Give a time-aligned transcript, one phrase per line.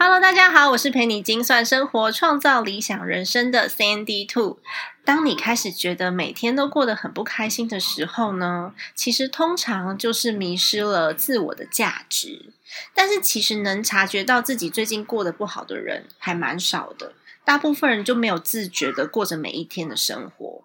[0.00, 4.60] Hello，大家好，我是陪你精算生活、创造理想人生的 Sandy Two。
[5.04, 12.52] 当你开始觉得每天都过得很不开心的时候呢，其实通常就是迷失了自我的价值。
[12.94, 20.62] 但是其实能察觉到自己最近过得不好的人还蛮少的，大部分人就没有自觉的过着每一天的生活。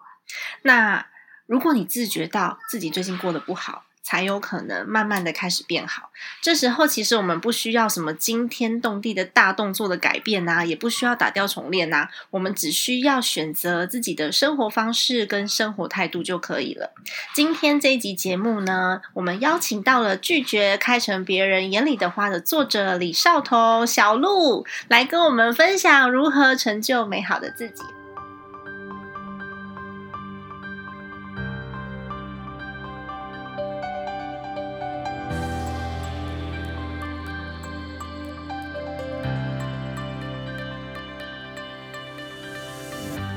[0.62, 1.06] 那
[1.46, 6.10] 如果你自觉到自己最近过得不好，才有可能慢慢的开始变好。
[6.40, 16.92] 这时候其实我们不需要什么惊天动地的大动作的改变呐，也不需要打掉重练呐，我们只需要选择自己的生活方式跟生活态度就可以了。
[17.34, 27.82] 今天这一集节目呢，我们邀请到了《拒绝开成别人眼里的花》的作者李少彤小鹿来跟我们分享如何成就美好的自己。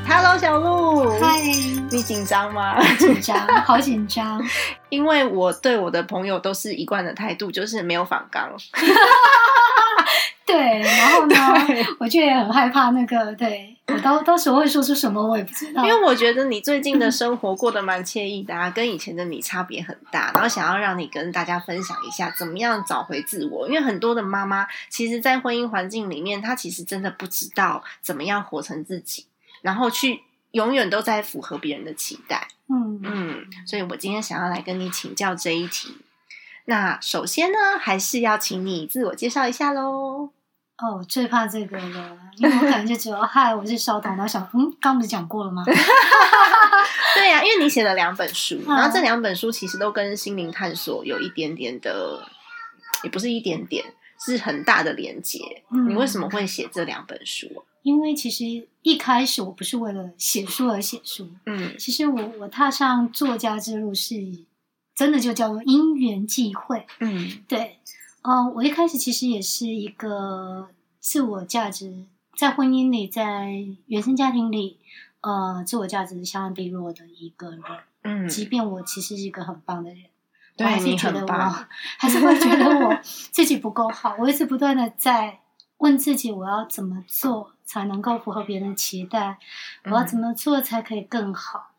[0.10, 1.42] Hello，小鹿，嗨，
[1.92, 2.82] 你紧张吗？
[2.98, 4.42] 紧张， 好紧张。
[4.88, 8.50] 因为我对我的朋友都是一贯的态度，就是没有反刚。
[10.48, 11.36] 对，然后呢
[11.68, 15.86] 对，我就也很害怕那个，对我到到时候会说出什么，我也不知道。
[15.86, 20.32] 因为我觉得你最近的生活过得蛮惬意的啊，跟以前的你差别很大。
[20.34, 23.68] 然后想要让你跟大家分享一下，怎么样找回自我。
[23.68, 29.26] 因为很多的妈妈，其实，在婚姻环境里面，她其实真的不知道怎么样活成自己，
[29.68, 32.48] 然后去永远都在符合别人的期待。
[32.70, 35.98] 嗯嗯，所以我今天想要来跟你请教这一题。
[36.64, 40.30] 那首先呢，还是要请你自我介绍一下喽。
[40.78, 45.66] 哦，我最怕这个了，因为我可能就只有嗨，我是稍彤，然后想，嗯，刚不是讲过了吗？
[47.16, 52.26] 对呀、因为你写了两本书，嗯然后这两本书其实都跟心灵探索有一点点的，
[53.04, 53.84] 也不是一点点，
[54.26, 55.64] 是很大的连接。
[55.72, 57.66] 嗯你为什么会写这两本书？
[57.84, 64.16] 因为其实一开始我不是为了写书而写书，嗯其实我我踏上作家之路是
[64.96, 66.88] 真的就叫做因缘际会。
[67.02, 67.80] 嗯对，
[68.22, 70.70] 嗯，我一开始其实也是一个
[71.02, 72.06] 自我价值
[72.38, 73.52] 在婚姻里，在
[73.88, 74.78] 原生家庭里，
[75.20, 77.62] 呃，自我价值相当低落的一个人。
[78.04, 80.06] 嗯，即便我其实是一个很棒的人，
[80.60, 81.66] 我还是觉得我，
[81.98, 84.16] 还是会觉得我自己不够好。
[84.18, 85.42] 我一直不断的在
[85.80, 89.38] 问自己，我要怎么做才能够符合别人的期待？
[89.84, 91.72] 我要怎么做才可以更好？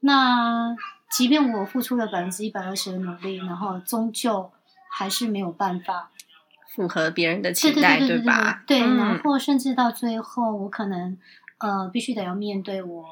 [0.00, 0.76] 那
[1.10, 4.52] 即便我付出了百分之一百二十的努力，然后终究
[4.88, 6.10] 还是没有办法
[6.68, 8.62] 符合别人的对对期待，对对对吧？
[8.66, 11.18] 对，嗯然后甚至到最后，我可能
[11.58, 13.06] 呃必须得要面对我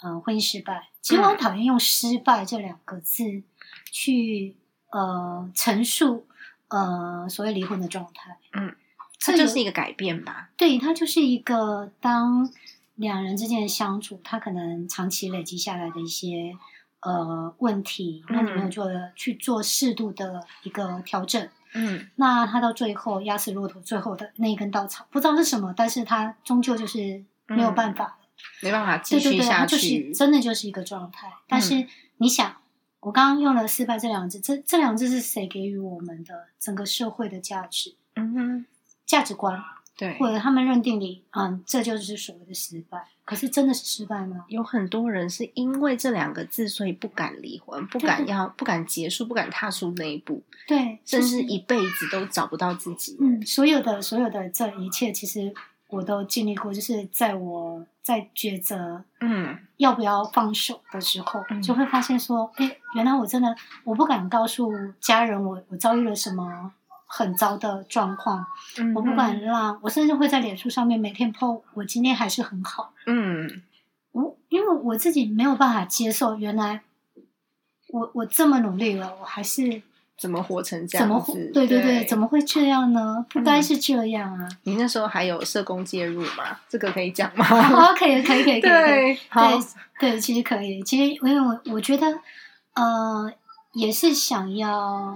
[0.00, 0.88] 呃婚姻失败。
[1.02, 3.42] 其实我很讨厌用“失败”这两个字
[3.90, 4.56] 去
[4.90, 6.26] 呃陈述
[6.68, 8.36] 呃所谓离婚的状态。
[8.52, 8.74] 嗯，
[9.22, 10.50] 这有这就是一个改变吧。
[10.56, 12.48] 对，它就是一个当
[12.96, 16.54] 两人之间的相处，他可能长期累积下来的一些
[17.00, 21.48] 呃问题，那你没有嗯做去做适度的一个调整。
[21.74, 28.16] 嗯那他到最后压死骆驼最后的那一根稻草，不知道是什么，但是他终究就是没有办法了。
[28.60, 30.12] 没办法继对对对，续下他就是去。
[30.12, 31.32] 真的就是一个状态。
[31.48, 31.86] 但是
[32.18, 32.56] 你想，
[33.00, 38.66] 我刚刚用了“失败”这两个字，这这两个字是谁给予我们的整个社会的价值、嗯哼，
[39.12, 39.62] 价值观，
[39.94, 42.98] 对，或者他们认定你，嗯，这就是所谓的失败。
[43.26, 44.46] 可是真的是失败吗？
[44.48, 53.18] 有很多人是因为这两个字，所以不敢离婚，不敢要，不敢结束，不敢踏出那一步，对，甚就是至一辈子都找不到自己。
[53.20, 55.52] 嗯，所有的所有的这一切，其实
[55.88, 63.54] 我都经历过，就是在我在抉择嗯要不要放手的时候，嗯就会发现说，哎，原来我真的
[63.84, 66.72] 我不敢告诉家人我我遭遇了什么
[67.14, 68.46] 很糟的状况，
[68.78, 73.62] 嗯，我不管让我甚至会在脸书上面每天 po 我今天还是很好，嗯
[74.12, 76.80] 我因为我自己没有办法接受，原来
[77.88, 79.82] 我我这么努力了，我还是
[80.16, 81.52] 怎么活成这样怎么样？
[81.52, 82.26] 对对对，怎么？
[82.26, 83.26] 会这样呢？
[83.28, 84.48] 不该嗯是这样啊！
[84.62, 86.58] 你那时候还有社工介入吗？
[86.68, 87.44] 这个可以讲吗？
[87.46, 89.50] 哦，可以可以可以 可以，可以对，好，
[90.00, 90.82] 对对，其实可以。
[90.82, 92.06] 其实因为我我觉得，
[92.74, 93.30] 呃，
[93.74, 95.14] 也是想要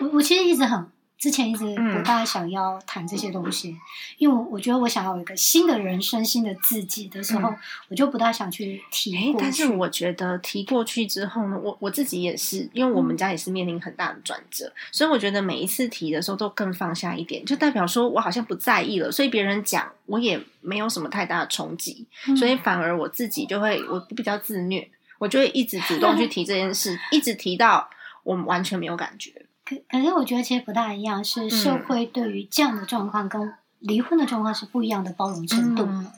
[0.00, 0.86] 我我其实一直很
[1.20, 3.76] 之前一直不大想要谈这些东西，
[4.16, 7.54] 因为我我觉得我想要有一个新的人生、新的自己的时候，
[7.90, 9.66] 我就不大想去提但是。
[9.66, 24.88] 我觉得提过去之后呢，我我自己也是，因为我嗯们家也是面临很大的转折，所以我觉得每一次提的时候都更放下一点，就代表说我好像不在意了，所以别人讲我也没有什么太大的冲击，嗯所以反而我自己就会我比较自虐，
[25.18, 27.90] 我就会一直主动去提这件事，一直提到
[28.24, 29.46] 我完全没有感觉。
[29.70, 35.84] 可可是我觉得其实不大一样，是社嗯会对于这样的状况跟离婚的状况是不一样的包容程度。
[35.84, 36.10] 嗯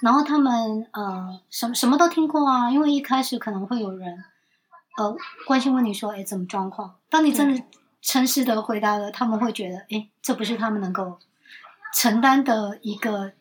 [0.00, 4.22] 然后他们呃什么什么都听过啊，因为一开始可能会有人
[4.96, 6.94] 呃关心问你说，哎，怎么状况？
[7.10, 7.60] 当你真的
[8.00, 11.18] 诚实的回答了，他们会觉得，哎，这不是他们能够
[11.92, 13.32] 承担的一个，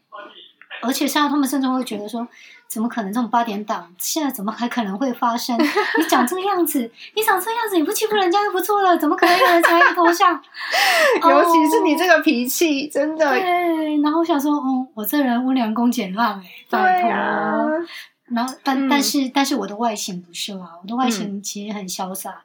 [0.81, 2.28] 而且像他们甚至会觉得说，
[2.68, 5.58] 怎么可能这种八点档现在怎么还可能会发生？
[5.98, 6.80] 你长这个样子，
[7.16, 10.34] 你长这个样子，你不欺负人家就不错了，怎么可能有人踩你头像？
[11.24, 17.12] 尤其是你哦这个脾气，真的对，然后我想说，嗯，我这人温良恭俭让、哎，拜托。
[17.12, 17.66] 啊，
[18.25, 22.38] 然后，但、嗯但是但是我的外形不是啊，我的外形其实很潇洒，很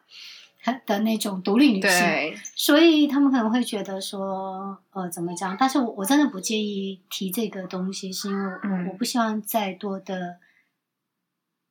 [0.86, 5.56] 的那种独立女性，所以他们可能会觉得说，呃，怎么讲？
[5.58, 10.38] 但是我我真的不介意提这个东西，是因为我、嗯我不希望再多的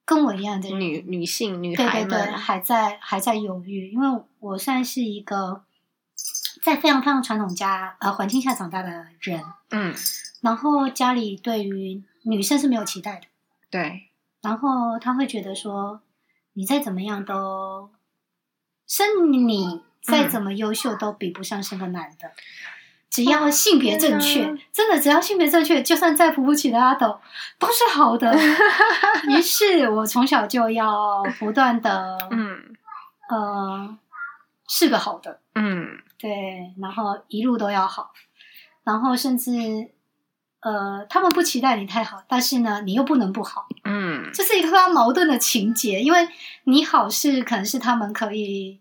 [0.03, 5.63] 跟我一样的女女性女对孩对，还在还在犹豫，因为我算是一个
[6.61, 9.95] 在非常非常传统家呃环境下长大的人，嗯，
[10.41, 13.27] 然后家里对于女生是没有期待的，
[13.69, 14.09] 对，
[14.41, 16.01] 然后他会觉得说，
[16.53, 17.89] 你再怎么样都
[18.91, 22.29] 生你再怎么优秀都比不上生个男的。
[23.09, 27.17] 只要性别正确，真的只要性别正确，就算再扶不起的阿斗
[27.57, 28.37] 都是好的。
[29.29, 32.75] 于是我从小就要不断的，嗯
[33.29, 33.97] 呃，
[34.67, 38.11] 是个好的，嗯对，然后一路都要好，
[38.83, 39.51] 然后甚至
[40.61, 46.27] 呃，他们不期待你太好，但是呢，你又不能不好，嗯，这是一个非常矛盾的情节，因为
[46.63, 48.79] 你好是可能是他们可以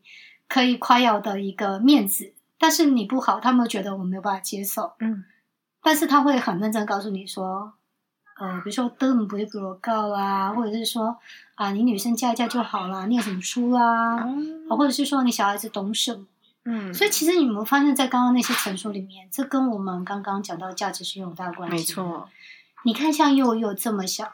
[0.48, 5.24] 可以夸耀的一个面子，但是你不好，他们觉得我没有办法接受，嗯，
[5.82, 7.72] 但是他会很认真告诉你说。
[8.38, 11.14] 呃，比如说灯不会给我告啊，或者是说
[11.56, 14.26] 啊，你女生嫁一嫁就好啦，念什么书啊，啊
[14.70, 16.24] 或者是说你小孩子懂什么，
[16.64, 21.76] 嗯，所以其实你们发现，在刚刚那些陈述里面，这跟我们刚刚讲到价值是有很大关系。
[21.76, 22.28] 没，错，
[22.84, 24.30] 你看像佑佑这么小，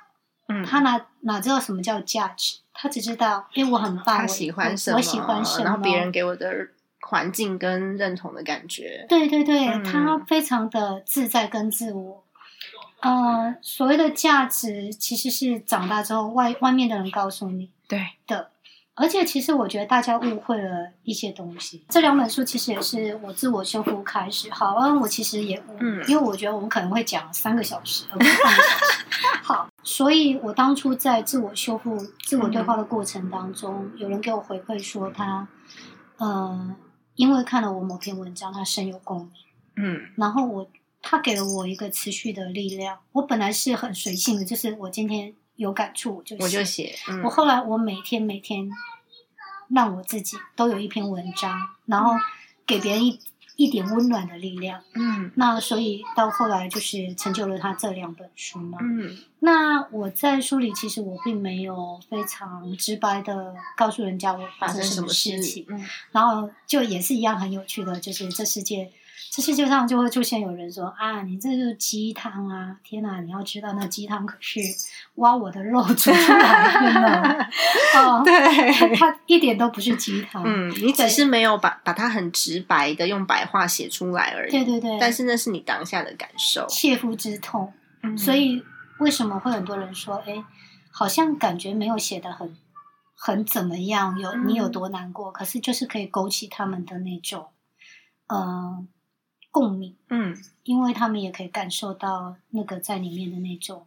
[0.49, 2.59] 嗯，他哪哪知道什么叫价值？
[2.75, 6.69] 他只知道，哎，我很棒，他我喜欢什么，我喜欢什么，然后别人给我的
[7.01, 12.25] 环境跟认同的感觉，对对对，嗯他非常的自在跟自我。
[13.01, 18.51] 呃，所谓的价值，其实是长大之后外外面的人告诉你对，的。
[18.97, 21.85] 而且，其实我觉得大家误会了一些东西。
[21.91, 24.51] 这两本书其实也是我自我修复开始。
[24.51, 29.05] 好啊，我其实也，嗯因为我觉得我们可能会讲三个小时，而不是半个小时。
[29.43, 35.47] 好，所以我当初在自我修复、自我对话的过程当中，有人给我回馈说他，
[36.17, 36.75] 呃，
[37.17, 39.31] 因为看了我某篇文章，他深有共鸣。
[39.77, 40.67] 嗯然后我
[41.03, 42.99] 他给了我一个持续的力量。
[43.13, 46.95] 我本来是很随性的，就是我今天有感触我就我就写。
[47.09, 48.71] 嗯我后来我每天每天
[49.69, 52.15] 让我自己都有一篇文章，然后
[52.67, 53.19] 给别人一
[53.57, 54.83] 一点温暖的力量。
[54.95, 58.79] 嗯那所以到后来就是成就了他这两本书嘛。
[58.83, 68.91] 嗯那我在书里其实我并没有非常直白的告诉人家我发生什么事情，嗯然后就也是一样很有趣的，就是这世界，
[69.37, 72.75] 这世界上就会出现有人说啊，你这就是鸡汤啊！
[72.83, 74.59] 天哪，你要知道那鸡汤可是
[75.17, 77.47] 挖我的肉煮出来的呢。
[77.97, 80.43] 哦，对，它一点都不是鸡汤。
[80.43, 87.71] 嗯，你只是没有把把它很直白的用白话写出来而已，对对对，但是那是你当下的感受，切肤之痛。
[88.03, 88.65] 嗯所以
[89.01, 90.43] 为什么会很多人说，哎，
[90.91, 92.57] 好像感觉没有写的很
[93.15, 97.49] 很怎么样，有你有嗯多难过，可是就是可以勾起他们的那种
[98.29, 98.83] 呃
[99.61, 99.95] 共鸣。
[100.11, 103.87] 嗯因为他们也可以感受到那个在里面的那种，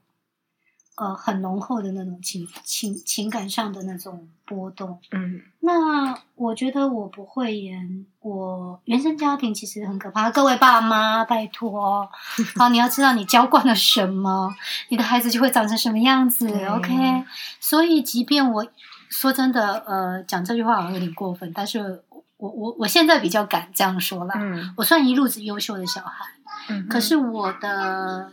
[0.96, 5.00] 呃，很浓厚的那种情情情感上的那种波动。
[5.12, 10.32] 嗯那我觉得我不会演，我原生家庭其实很可怕。
[10.32, 12.10] 各位爸妈，拜托，
[12.58, 14.56] 好，你要知道你浇灌了什么，
[14.90, 16.48] 你的孩子就会长成什么样子。
[16.66, 17.24] OK，
[17.60, 18.66] 所以即便我
[19.10, 22.02] 说真的，呃，讲这句话好像有点过分，但是
[22.40, 24.34] 我我我现在比较敢这样说啦。
[24.38, 26.26] 嗯我算一路子优秀的小孩。
[26.70, 28.32] 嗯，可是我的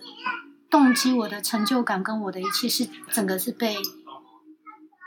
[0.71, 3.77] 动机、我的成就感跟我的一切是整个是被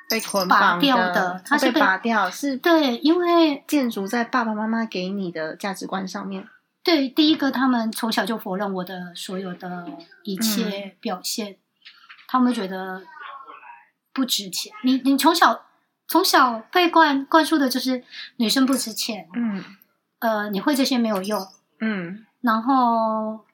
[0.10, 6.48] 被捆绑掉的的，它是被拔掉，是对，因为建筑在爸爸妈妈给你的价值观上面。
[6.82, 9.86] 对第一个，他们从小就否认我的所有的
[10.24, 11.58] 一嗯切表现，
[12.28, 13.04] 他们觉得
[14.14, 14.72] 不值钱。
[14.84, 15.66] 你你从小
[16.10, 18.04] 从小被灌灌输的就是
[18.38, 19.64] 女生不值钱，嗯。
[20.20, 21.48] 呃，你会这些没有用，
[21.80, 22.26] 嗯。
[22.42, 23.46] 然后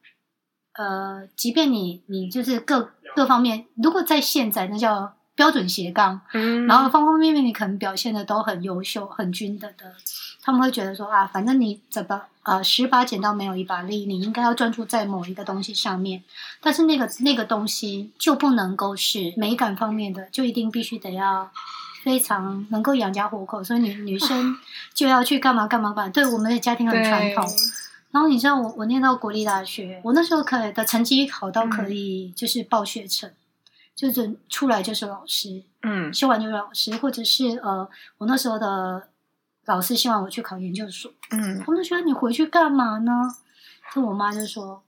[0.74, 9.94] 呃，即便你你就是各各方面，如果在现在那叫标准斜杠，嗯，然后方方面面你可能表现的都很优秀、很均等的，
[10.42, 16.24] 他们会觉得说啊，反正你怎么呃十把剪刀没有一把利，你应该要专注在某一个东西上面，
[16.62, 21.52] 但是那个那个东西就不能够是美感方面的，就一定必须得要。
[22.06, 24.56] 非常能够养家糊口，所以女女生
[24.94, 26.12] 就要去干嘛干嘛干嘛。
[26.12, 27.44] 对我们的家庭很传统，
[28.12, 33.32] 然后你知道我我念到国立大学，我那时候可以的成绩好到可以就是报学程，
[33.96, 39.08] 就是出来就是老师，嗯修完就是老师，或者是呃，我那时候的
[39.66, 43.12] 老师希望我去考研究所，嗯我就觉得你回去干嘛呢？
[43.96, 44.84] 就我妈就说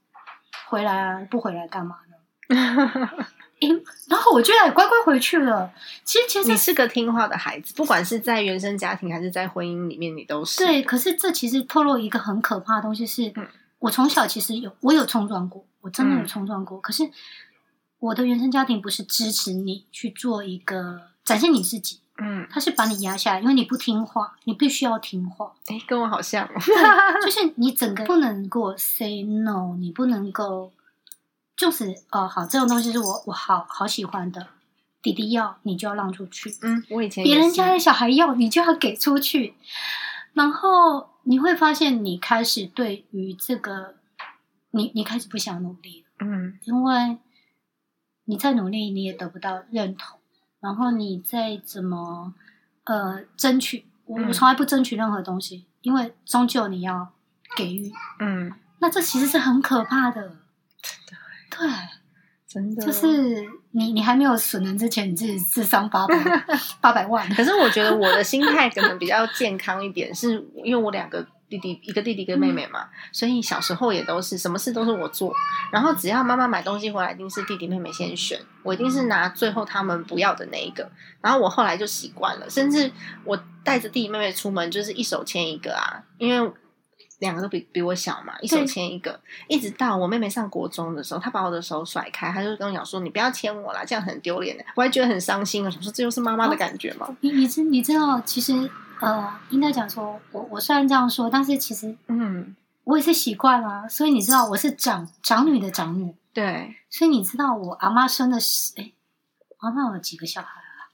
[0.68, 2.14] 回来啊，不回来干嘛呢？
[3.60, 3.68] 诶，
[4.08, 5.70] 然后我居然也乖乖回去了。
[6.04, 13.46] 其实其实你是个听话的孩子，不管是在原生家庭还是在婚姻里面，你都是对，可是这其实透露一个很可怕的东西是，嗯
[13.80, 16.80] 我从小其实有我有冲撞过，我真的有嗯冲撞过。
[16.80, 17.08] 可是
[18.00, 26.52] 我的原生家庭不是支持你去做一个展现你自己，嗯，他是把你压下来，因为你不听话，你必须要听话，哎，跟我好像哦，
[27.24, 30.72] 就是你整个不能够 say no，你不能够，
[31.58, 34.46] 就是哦好，这种东西是我我好好喜欢的，
[35.02, 39.54] 弟弟要你就要让出去，嗯，我以前别人家的小孩要你就要给出去，
[40.34, 43.96] 然后你会发现你开始对于这个，
[44.70, 46.58] 你你开始不想努力了，嗯。
[46.62, 47.18] 因为
[48.26, 50.20] 你再努力你也得不到认同，
[50.60, 52.34] 然后你再怎么
[52.84, 57.10] 呃争取，我嗯我从来不争取任何东西，因为终究你要
[57.56, 60.36] 给予，嗯，那这其实是很可怕的，
[61.50, 61.68] 对。
[62.50, 66.16] 真的就是你，你还没有损人之前，你自己智商八百
[66.80, 75.30] 八百万，可是我觉得我的心态可能比较健康一点，是因为我两个弟弟，一个弟弟跟妹妹嘛，所以小时候也都是什么事都是我做，
[75.70, 80.90] 然后只要妈妈买东西回来，一定是弟弟妹妹先选，我一定是拿最后他们不要的那一个。
[81.20, 82.90] 然后我后来就习惯了，甚至
[83.24, 86.50] 我带着弟弟妹妹出门，就是一手牵一个啊，因为。
[87.18, 97.08] 两个都比比我小嘛，一手牵一个，一直到我妹妹上国中的时候，她把我的手甩开，她就跟我讲说：“你不要牵我啦，这样很丢脸的。”我还觉得很伤心啊，我想说这就是妈妈的感觉吗？
[97.20, 98.70] 你你知你知道，其实
[99.00, 103.88] 呃，应该讲说，我我虽然这样说，但是其实嗯，我也是习惯了。
[103.88, 108.92] 所以你知道，我是长长女的长女，对，所以你知道我阿妈生的是，哎，
[109.48, 110.90] 我阿妈有几个小孩啊？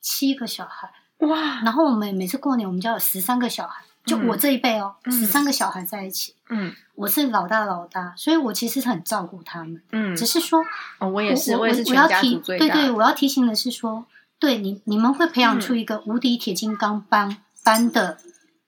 [0.00, 0.90] 七个小孩。
[1.18, 6.34] 哇，然后我们每次过年，我们家有十三个小孩，就嗯我这一辈哦，嗯十三个小孩在一起。
[6.48, 9.80] 嗯我是老大老大，所以我其实很照顾他们。
[9.92, 10.64] 嗯，只是说，
[10.98, 14.04] 哦，我也是，我也是我要提对对，我要提醒的是说，
[14.40, 18.18] 对你你们会培养嗯出一个无敌铁金刚般般的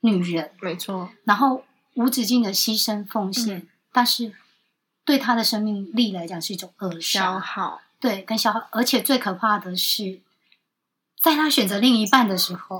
[0.01, 4.33] 女人，没错，然后无止境的牺牲奉献，嗯但是
[5.05, 8.69] 对她的生命力来讲是一种扼杀消，耗，对，跟消耗。
[8.71, 10.21] 而且最可怕的是，
[11.21, 12.79] 在她选择另一半的时候。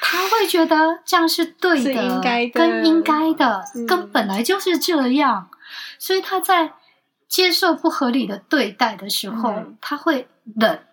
[0.00, 2.52] 她会觉得这样是对的，应该的。
[2.52, 3.86] 跟应该的，嗯。
[3.86, 5.48] 跟本来就是这样，
[5.98, 6.72] 所以他在
[7.26, 9.76] 接受不合理的对待的时候，嗯。
[9.80, 10.86] 她会忍，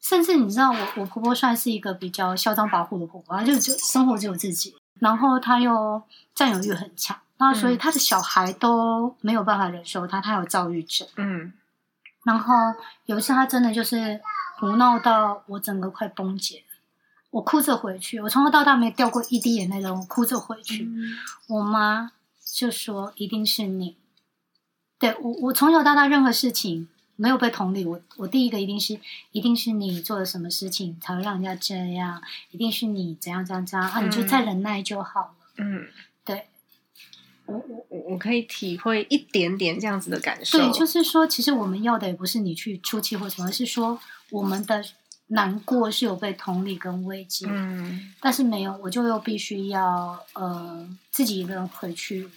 [0.00, 6.02] 甚至你知道我，我婆婆算是一个比较嚣张跋扈的婆婆，她就就生活只有自己，然后她又
[6.34, 7.78] 占有欲很强，那所以嗯。
[7.78, 11.06] 她的小孩都没有办法忍受她，她有躁郁症。
[11.16, 11.52] 嗯。
[12.24, 12.54] 然后
[13.06, 14.20] 有一次，她真的就是
[14.58, 16.64] 胡闹到我整个快崩解。
[16.67, 16.67] 了，
[17.30, 20.84] 我哭着回去，我从头到大没掉过一滴眼泪的，我哭着回去。
[20.84, 21.18] 嗯
[21.48, 23.96] 我妈就说：“一定是你。”
[24.98, 28.98] 对我，我从小到大任何事情没有被同理，我我第一个一定是
[29.32, 35.34] 一定是你做了什么事情才会让人家这样，一定是你怎样怎样怎样啊，你就嗯再忍耐就好了。
[35.58, 35.86] 嗯，
[36.24, 36.46] 对，
[37.46, 44.84] 我我我我可以体会一点点这样子的感受，对，就是说，其实我们要的也不是你去出气或什么，而是说我们的
[45.28, 52.28] 难过是有被同理跟慰藉，嗯，但是没有，我就又必须要呃自己一个人回去。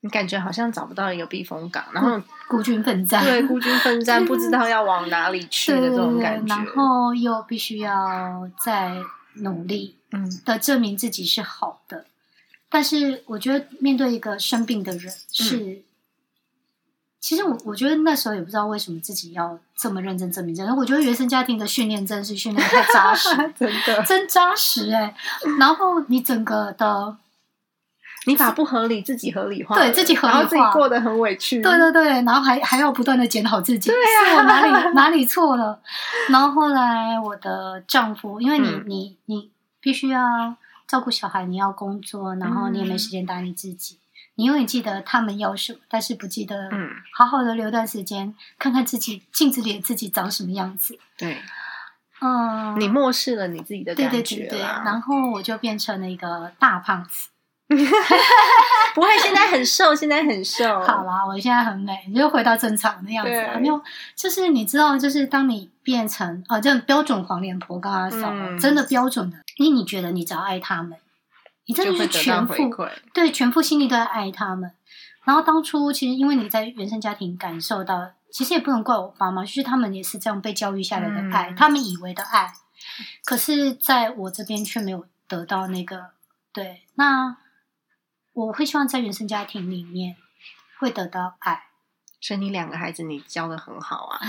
[0.00, 8.96] 你感觉好像找不到一个避风港，然后孤军奋战，对孤军奋战， 不知道要往哪里去的这种感觉，然后又必须要再
[9.36, 10.40] 努力嗯。
[10.44, 12.04] 的证明自己是好的。
[12.68, 15.82] 但是我觉得面对一个生病的人是，
[17.26, 20.72] 其实我我觉得那时候也不知道为什么自己要这么认真证明这个。
[20.72, 25.12] 我觉得原生家庭的训练真的是训练太扎实， 真的，真扎实哎、
[25.58, 27.16] 然后你整个的，
[28.26, 35.80] 你把不合理自己合理化，对自己合理化然后自己过得很委屈，对对对，然后还还要不断的检讨自己，对啊是我哪里 哪里错了。
[36.28, 40.54] 然后后来我的丈夫，因为你、嗯你你必须要
[40.86, 43.98] 照顾小孩，你要工作，然后你也没时间打理自己。
[44.36, 46.90] 你永远记得他们要什么，但是不记得嗯。
[47.12, 50.98] 好好的留段时间看看自己镜子里的自己长什么样子。
[51.18, 51.42] 对，
[52.20, 57.30] 嗯，你漠视了你自己的对对感觉对对，啦然后我就变成了一个大胖子。
[58.94, 63.30] 不会，现在很瘦，现在很瘦，好啦，我现在很美，你就回到正常的样子。
[63.60, 63.82] 没有，
[64.14, 68.56] 就是你知道，就是当你变成啊，这种标准黄脸婆，刚刚说、嗯。
[68.58, 70.96] 真的标准的，因为你觉得你只要爱他们，
[71.66, 72.70] 你真的是全副，
[73.12, 74.70] 对全副心力都在爱他们。
[75.24, 82.52] 然后当初其实因为你在原生家庭感受到，其实也不能怪我爸妈，就是他们也是这样被教育下来的爱，嗯他们以为的爱，
[83.24, 86.10] 可是在我这边却没有得到那个
[86.52, 86.82] 对。
[86.94, 87.36] 那
[88.32, 90.14] 我会希望在原生家庭里面
[90.78, 91.64] 会得到爱，
[92.20, 94.20] 所以你两个孩子你教的很好啊，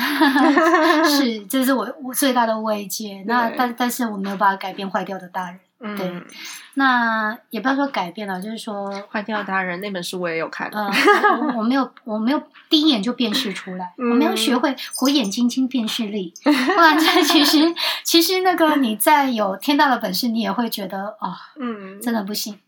[1.06, 3.24] 是，这是我我最大的慰藉。
[3.28, 5.60] 那但但是我没有办法改变坏掉的大人。
[5.80, 6.26] 对嗯，
[6.74, 10.90] 那也不要说改变了，就是说，坏掉达人那本书我也有看，呃，
[11.40, 16.34] 我我没有我没有第一眼就辨识出来，嗯我没有学会火眼金睛辨识力。
[16.44, 17.60] 不然这其实
[18.04, 22.60] 其实那个你再有天大的本事，你也会觉得啊、嗯，真的不行。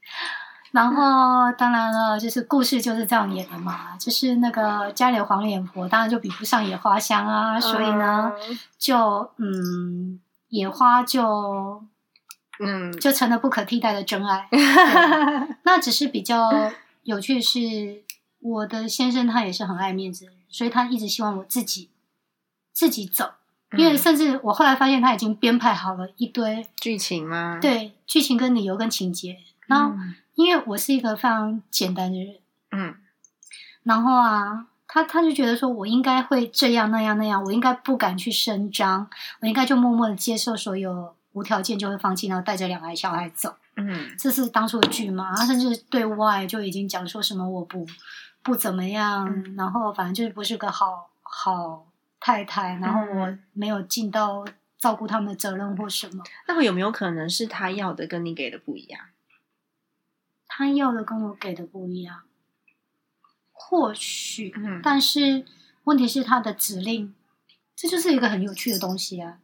[0.71, 8.31] 然后当然了，就是故事就是这样演的嘛，就是那个家里的黄脸婆，当然就比不上野花香啊，所以呢，
[8.77, 11.81] 就嗯，野花就
[12.59, 14.47] 嗯，就成了不可替代的真爱。
[14.51, 14.59] 对
[15.63, 16.71] 那只是比较
[17.03, 18.03] 有趣的是，
[18.39, 21.89] 我的先生他也是很爱面子的人，所以他一直希望我自己
[22.71, 23.31] 自己走，
[23.77, 29.37] 因为嗯甚至我后来发现他已经编排好了一堆剧情吗？，对剧情跟理由跟情节，
[29.67, 29.95] 然后。
[30.35, 32.35] 因为我是一个非常简单的人，
[32.71, 32.95] 嗯
[33.83, 39.09] 然后啊，他他就觉得说我应该会这样那样那样，我应该不敢去声张，
[39.41, 43.55] 我应该就默默的接受所有无条件就会放弃，然后带着两个小孩走。
[43.77, 47.87] 嗯这是当初的剧嘛，他甚至对外就已经讲说什么我不
[48.43, 51.87] 不怎么样，嗯然后反正就是不是个好好
[52.19, 54.45] 太太，然后我嗯没有尽到
[54.77, 56.21] 照顾他们的责任或什么。
[56.47, 58.99] 那么有没有可能是他要的跟你给的不一样？
[60.45, 62.23] 他要的跟我给的不一样，
[63.53, 65.45] 或许，嗯但是
[65.85, 67.15] 问题是他的指令，
[67.75, 69.37] 这就是一个很有趣的东西啊。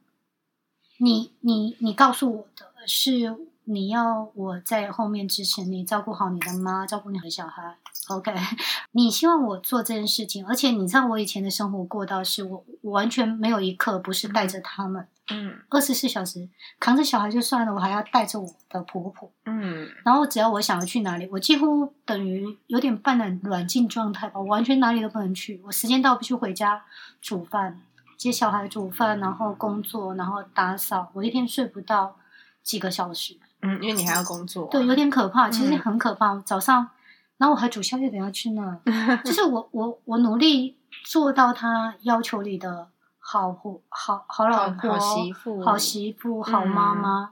[0.98, 7.78] 你你你告诉我的是你要我在后面支持你，照顾好你的妈，照顾你的小孩。
[8.10, 8.32] OK，
[8.92, 16.48] 你希望我做这件事情，而且你知道我以前的生活过到是我我完全没有一刻不是带着他们，嗯二十四小时
[16.80, 19.32] 扛着小孩就算了，我还要带着我的婆婆。
[19.46, 25.60] 嗯然后只要我想要去哪里，我几乎等于有点半软软禁状态吧，我完全哪里都不能去。
[25.66, 26.86] 我时间到必须回家
[27.20, 27.82] 煮饭、
[28.18, 31.10] 接小孩、煮饭，然后工作，然后打扫。
[31.14, 32.16] 我一天睡不到
[32.64, 36.40] 几个小时，嗯，因为你还要工作，对，有点可怕，其实嗯很可怕。
[36.40, 36.90] 早上，
[37.38, 38.80] 然后我还煮宵夜，等下去呢。
[39.24, 42.88] 就是我我我努力做到他要求里的
[43.20, 47.32] 好婆好好老婆、好媳妇好媳妇、好妈妈。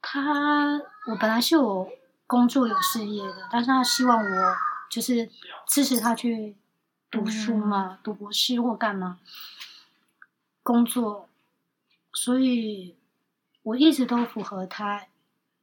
[0.00, 0.80] 他
[1.10, 1.88] 我本来是有
[2.26, 4.56] 工作有事业的，但是他希望我
[4.88, 5.28] 就是
[5.66, 6.56] 支持他去
[7.10, 9.18] 读书嘛，读博士或干嘛
[10.68, 11.30] 工作，
[12.12, 12.94] 所以
[13.62, 15.06] 我一直都符合他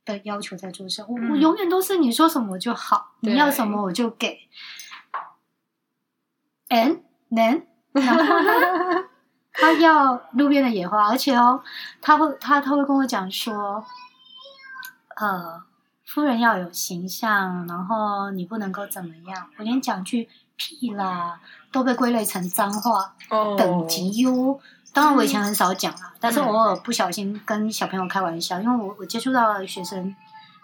[0.03, 1.03] 的要求在做事。
[1.03, 4.39] 我、我嗯永远都是你说什么我就好，你要什么我就给。
[6.69, 9.09] And then，然后呢？
[9.53, 11.61] 他要路边的野花，而且哦，
[12.01, 13.85] 他会他他会跟我讲说，
[15.17, 15.63] 呃，
[16.03, 19.51] 夫人要有形象，然后你不能够怎么样。
[19.59, 21.39] 我连讲句屁啦
[21.71, 24.59] 都被归类成脏话，哦等级优。
[24.95, 30.15] 当然我以前很少讲啦，但是嗯偶尔不小心跟小朋友开玩笑，因为我我接触到的学生，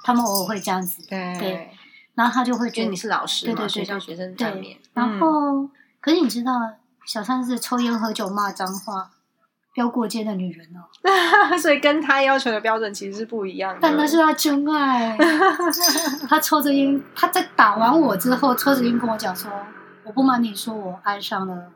[0.04, 1.72] 他们偶尔会这样子，对对，
[2.15, 6.54] 然后他就会觉得你是老师，对对学校学生对，，然后、可是你知道，
[7.06, 9.12] 小三是抽烟喝酒骂脏话。
[9.74, 10.84] 飙过街的女人哦，
[11.50, 13.80] 嗯所以跟他要求的标准其实是不一样的。
[13.82, 15.17] 但那是他真爱。
[16.28, 19.50] 他抽着烟，他在打完我之后，抽着烟跟我讲说
[20.04, 21.72] ：“我不瞒你说，我爱上了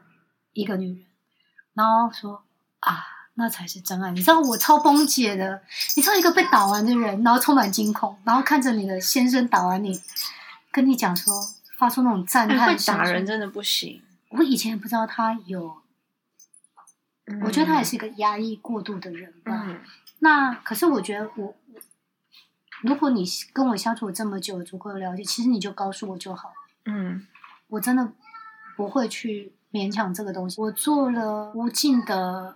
[0.52, 1.06] 一个女人。”
[1.74, 2.44] 然后说
[2.86, 5.62] ：“啊，那才是真爱。”你知道我超崩解的，
[5.96, 10.02] 你知道一个被打完的人，然后充满惊恐，然后看着你的先生打完你，
[10.72, 11.34] 跟你讲说，
[11.78, 14.02] 发出那种赞哎会叹声，打人真的不行。
[14.30, 15.82] 我以前不知道他有，
[17.44, 19.64] 我觉得他也是一个压抑过度的人吧。
[19.68, 19.80] 嗯
[20.20, 21.56] 那可是我觉得我，我
[22.82, 26.54] 如果你跟我相处这么久，足够的了解，其实你就告诉我就好。
[26.86, 27.28] 嗯
[27.68, 28.12] 我真的
[28.76, 30.60] 不会去勉强这个东西。
[30.62, 32.56] 我做了无尽的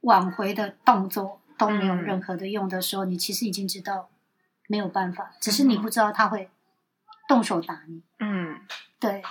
[0.00, 4.08] 挽回的动作都没有嗯任何的用的时候，你其实已经知道
[4.66, 6.50] 没有办法，只是你不知道他会
[7.28, 8.02] 动手打你。
[8.18, 8.60] 嗯
[8.98, 9.22] 对，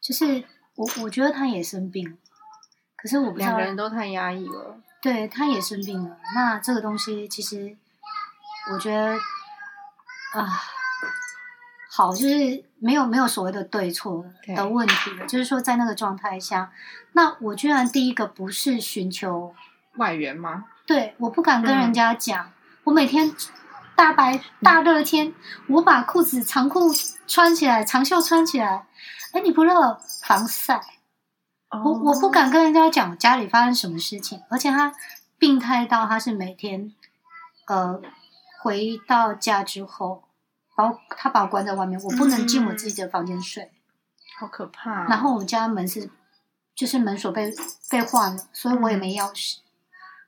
[0.00, 2.16] 就是我我觉得他也生病了，
[2.96, 4.80] 可是我不知道两个人都太压抑了。
[5.00, 6.18] 对，他也生病了。
[6.34, 7.76] 那这个东西其实，
[8.72, 9.12] 我觉得
[10.32, 10.60] 啊，
[11.96, 14.22] 好，就是没有没有所谓的对错
[14.54, 15.24] 的问题了。
[15.24, 16.70] 就是说，在那个状态下，
[17.12, 19.54] 那我居然第一个不是寻求，
[19.96, 20.66] 外援吗？
[20.86, 22.52] 对，我不敢跟嗯人家讲，
[22.84, 23.34] 我每天
[23.94, 25.32] 大白大热天，
[25.68, 26.90] 我把裤子长裤
[27.26, 28.86] 穿起来，长袖穿起来，
[29.32, 30.78] 哎，你不热，防晒。
[31.82, 34.92] 我我不敢跟人家讲家里发生什么事情，而且他
[35.38, 36.92] 病态到他是每天，
[37.68, 38.02] 呃，
[38.62, 40.24] 回到家之后，
[40.76, 43.72] 把我他把我关在外面，我不能进我自己的房间睡。
[44.38, 45.06] 好可怕哦。
[45.08, 46.10] 然后我们家门是，
[46.74, 47.52] 就是门锁被
[47.90, 49.60] 被换了，所以我也没钥匙。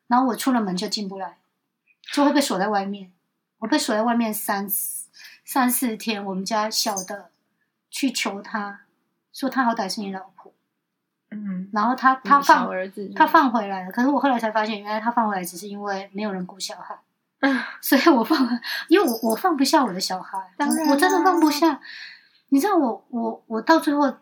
[0.06, 1.37] 然后我出了门就进不来，
[2.12, 3.12] 就会被锁在外面。
[3.58, 4.66] 我被锁在外面三
[5.44, 7.30] 三四天，我们家小的
[7.90, 8.80] 去求他，
[9.32, 10.54] 说他好歹是你老婆。
[11.30, 16.98] 嗯，然后他他放儿子，他放回来了，可是我后来才发现，原来他放回来只是因为没有人顾小孩，
[17.40, 18.48] 嗯 所以我放，
[18.88, 21.81] 因为我我放不下我的小孩，当然我我真的放不下。
[22.48, 24.12] 你知道我我我到最后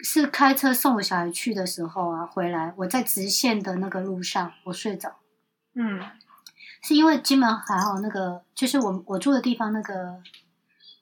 [0.00, 5.16] 是开车送我小孩去的时候啊，回来我在直线的那个路上我睡着，
[5.74, 6.00] 嗯。
[6.80, 10.22] 是因为金门还好那个就是我我住的地方那个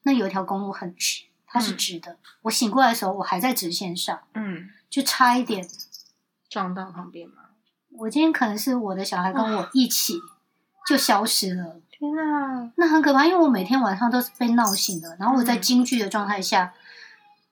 [0.04, 1.76] 那有一条公路很直，它是嗯。
[1.76, 5.68] 直的，我醒过来的时候我还在直线上，嗯，就差一点
[6.48, 7.42] 撞到旁边吗？
[7.98, 10.18] 我今天可能是我的小孩跟我一起
[10.86, 12.70] 就消失了，天啊！
[12.76, 16.72] 那很可怕，因为我每天晚上都是被闹醒的，然后我在嗯惊惧的状态下，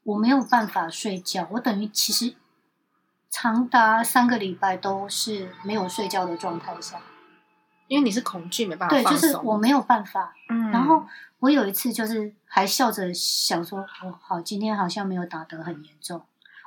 [0.05, 2.35] 我没有办法睡觉，我等于其实
[3.29, 7.01] 长达三个礼拜都是没有睡觉的状态下，
[7.88, 10.33] 因为你是恐惧，没办法对，就是我没有办法。
[10.49, 11.05] 嗯，然后
[11.40, 16.23] 我有一次就是还笑着想说，哦，好，今天好像没有打得很严重。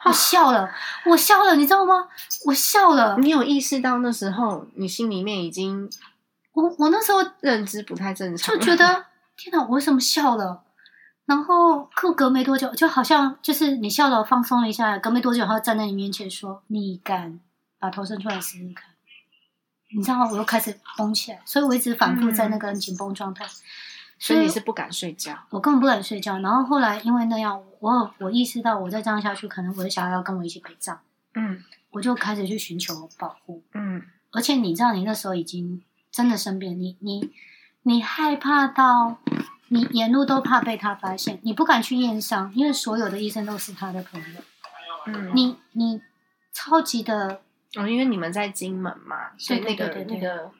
[0.05, 0.69] 我笑了，
[1.05, 2.07] 我笑了，你知道吗？
[2.45, 5.89] 我笑了，你有意识到那时候你心里面已经
[6.57, 9.05] 我我那时候认知不太正常，就觉得
[9.37, 10.63] 天哪，我为什么笑了？
[11.25, 17.39] 然后可隔没多久，就好像就是你笑了，放松了一下，隔没多久，他站在你面前说：“你敢
[17.77, 18.85] 把头伸出来试试看？”
[19.95, 20.29] 你知道吗？
[20.31, 23.45] 我又开始绷起来，所以我一直反复在那个紧绷状态。
[24.17, 25.37] 所以你是不敢睡觉。
[25.51, 26.39] 我根本不敢睡觉。
[26.39, 30.97] 然后后来因为那样，我我意识到我再这样下去，可能我的小孩要跟我一起陪葬，
[31.35, 33.63] 嗯我就开始去寻求保护。
[33.73, 37.31] 嗯而且你知道，你那时候已经真的生病，你你
[37.83, 39.17] 你害怕到
[39.67, 44.41] 你沿路都怕被他发现，你不敢去验伤，因为所有的医生都是他的朋友。
[45.07, 46.01] 嗯，你你
[46.53, 47.41] 超级的
[47.75, 50.51] 哦，因为你们在金门嘛，所以那个那个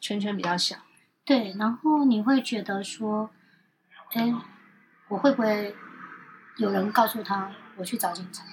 [0.00, 0.76] 圈圈比较小。
[1.24, 3.30] 对，然后你会觉得说，
[4.12, 4.34] 哎，
[5.08, 5.74] 我会不会
[6.56, 8.44] 有人告诉他我去找警察？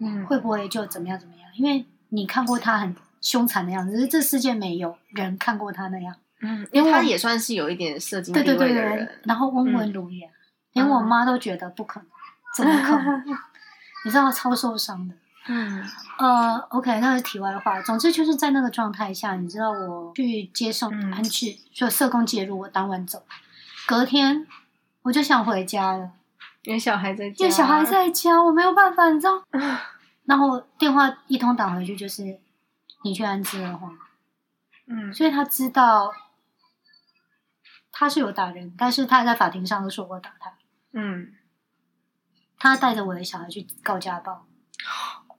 [0.00, 1.50] 嗯会不会就怎么样怎么样？
[1.56, 6.14] 因为你看过他很凶残的样子，只是这世界没有人看过他那样。
[6.40, 10.28] 嗯，因为他也算是有一点社经对地对对对然后温文儒雅，
[10.72, 12.08] 连我妈都觉得不可能，
[12.54, 13.24] 怎么可能？
[14.04, 15.14] 你知道超受伤的。
[15.50, 15.82] 嗯
[16.18, 17.80] 呃，OK，那是题外话。
[17.80, 23.22] 总之就是在那个状态下，你知道我去接送嗯安置，就社工介入，我当晚走。
[23.86, 24.46] 隔天
[25.02, 26.10] 我就想回家了，
[26.64, 29.42] 因为小孩在家，因为小孩在家，我没有办法，你知道。
[30.26, 32.38] 然后电话一通打回去，就是
[33.02, 33.90] 你去安置的话，
[34.86, 35.12] 嗯。
[35.12, 36.12] 所以他知道
[37.92, 40.52] 他是有打人，但是他在法庭上都说我打他。
[40.92, 41.34] 嗯。
[42.58, 44.44] 他带着我的小孩去告家暴，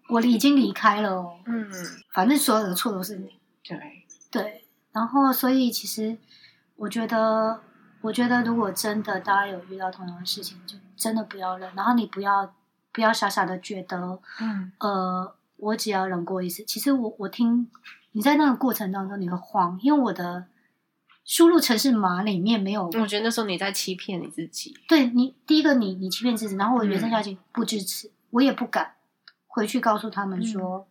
[0.08, 1.69] 我已经离开了哦，嗯，
[2.13, 3.38] 反正所有的错都是你。
[3.62, 6.17] 对，对，然后所以其实
[6.78, 7.62] 我觉得，
[8.00, 12.56] 我觉得如果真的大家有遇到同样的事情，就真的不要忍，然后你不要
[12.93, 14.72] 不要傻傻的觉得，嗯。
[14.80, 16.63] 呃，我只要冷过一次。
[16.63, 17.69] 其实我我听
[18.12, 20.48] 你在那个过程当中你会慌，因为我的
[21.24, 27.12] 输入程式码里面没有我觉得那时候你在欺骗你自己，对你第一个你你欺骗自己，然后我原生嗯。
[27.12, 28.95] 家庭不支持，我也不敢
[29.48, 30.88] 回去告诉他们说，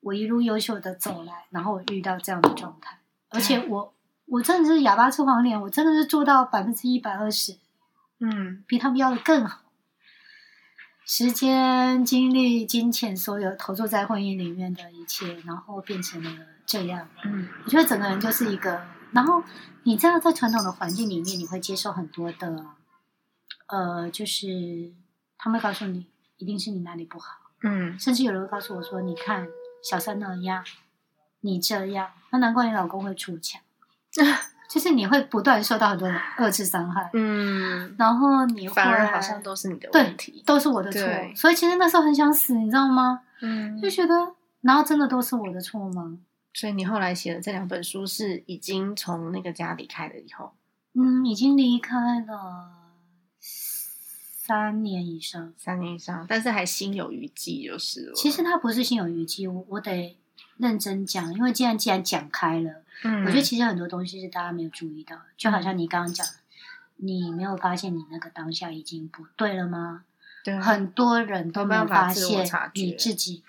[0.00, 3.94] 我一路优秀的走来，然后我遇到这样的状态，而且我
[4.26, 7.56] 我真的是哑巴吃黄连，我真的是做到百分之一百二十，
[8.18, 8.64] 嗯。
[8.66, 9.60] 比他们要的更好。
[11.10, 16.30] 时间、精力、金钱，所有投注在婚姻里面的一切，然后变成了
[16.66, 17.08] 这样。
[17.24, 17.48] 嗯。
[17.64, 19.42] 我觉得整个人就是一个，然后
[19.84, 22.66] 你知道，在传统的环境里面，你会接受很多的，
[23.68, 24.92] 呃，就是
[25.38, 26.04] 他们会告诉你，
[26.36, 27.98] 一定是你哪里不好，嗯。
[27.98, 29.48] 甚至有人会告诉我说，你看
[29.82, 30.62] 小三那样，
[31.40, 33.62] 你这样，那难怪你老公会出墙，
[34.68, 40.42] 就是你会不断受到很多的二次伤害，嗯，然后你会反而好像都是你的问题。
[40.44, 41.00] 都是我的错，
[41.34, 43.22] 所以其实那时候很想死，你知道吗？
[43.40, 46.18] 嗯就觉得，然后真的都是我的错吗？
[46.52, 50.52] 所以你后来写的这两本书是已经从那个家离开了以后，
[50.94, 52.68] 嗯，已经离开了
[53.40, 55.54] 三年以上。
[55.56, 58.12] 三年以上，但是还心有余悸就是了。
[58.14, 60.18] 其实他不是心有余悸，我我得
[60.56, 66.26] 认真讲，因为既然既然讲开了，嗯，我觉得其实很多东西是大家没有注意到，就好像你刚刚讲，
[66.96, 70.04] 你没有发现你那个当下已经不对了吗？
[70.44, 70.58] 对。
[70.58, 73.42] 很多人都没有发现你自己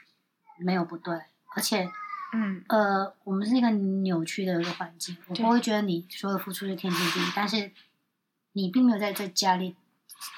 [0.59, 1.15] 没有不对，
[1.55, 1.89] 而且
[2.33, 2.63] 嗯。
[2.67, 7.71] 呃，我们是一个扭曲的一个环境，我不会觉得你所有付出是天经地义，但是
[8.53, 9.75] 你并没有在这家里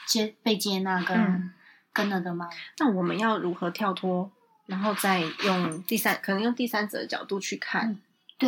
[0.07, 1.53] 接被接纳跟、嗯。
[1.93, 2.47] 跟那个吗，
[2.77, 4.31] 那我们要如何跳脱，
[4.65, 7.99] 然后再用第三，可能用第三者的角度去看，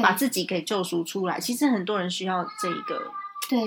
[0.01, 1.39] 把自己给救赎出来。
[1.39, 3.01] 其实很多人需要这一个，
[3.49, 3.59] 对，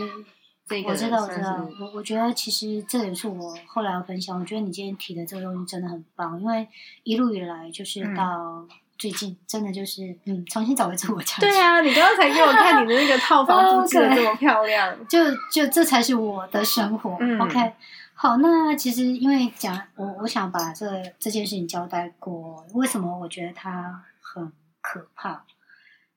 [0.66, 4.38] 这个我知道，我知道，我我觉得其实这也是我后来要分享。
[4.38, 6.66] 我觉得你今天提的这个东西真的很棒，因为
[7.04, 8.66] 一路以来就是嗯到
[8.98, 11.40] 最近，真的就是嗯，重新找回自我价值。
[11.42, 15.18] 对，啊，你刚刚才给我看你的那个套房 布置的这么漂亮，就
[15.52, 17.16] 就这才是我的生活。
[17.20, 17.72] 嗯 OK，
[18.14, 25.44] 好，那其实因为讲我我想把这这件事情交代过，为什么我觉得它很可怕？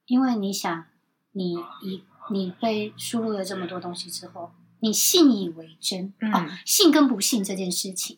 [0.09, 0.85] 因为你想，
[1.33, 8.17] 你一你被输入了这么多东西之后，你信以为真、嗯哦，信跟不信这件事情，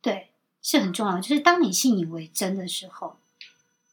[0.00, 0.30] 对，
[0.62, 1.20] 是很重要。
[1.20, 3.18] 就是当你信以为真的时候，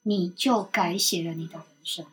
[0.03, 2.05] 你就改写了你的人生。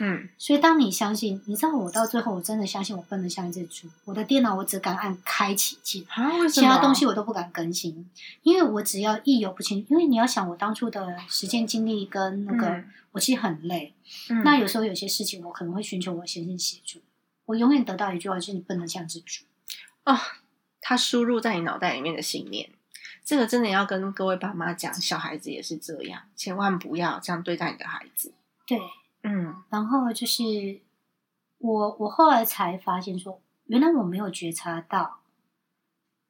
[0.00, 3.88] 嗯所以，当你相信，你知道，我到最后，我真的相信我笨得像一只猪。
[4.04, 8.10] 我的电脑我只敢按开启键，啊，为什么其他东西我都不敢更新，
[8.42, 13.94] 因为我只要一有不清，因为你要想我当初的时间精力跟那个，嗯我其实很累。
[14.28, 17.00] 嗯那有时候有些事情，我可能会寻求我先生协助。
[17.44, 19.44] 我永远得到一句话，就是你笨得像只猪。
[20.04, 20.18] 哦，
[20.80, 22.70] 他输入在你脑袋里面的信念，
[23.24, 28.32] 这个真的要跟各位爸妈讲，小孩子也是这样，千万不要这样对待你的孩子。
[28.66, 28.80] 对，
[29.24, 30.42] 嗯然后就是
[31.58, 35.20] 我，我后来才发现说，原来我没有觉察到，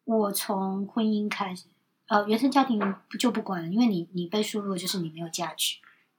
[0.04, 1.66] 我从婚姻开始，
[2.06, 2.80] 呃，原生家庭
[3.18, 5.76] 就不管了，因为你你被输入的就是你没有价值，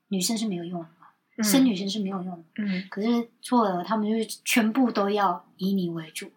[0.10, 1.08] 女生是没有用的嘛，
[1.38, 2.44] 嗯生女生是没有用的。
[2.58, 6.32] 嗯可是错了，他们就是全部都要以你为主，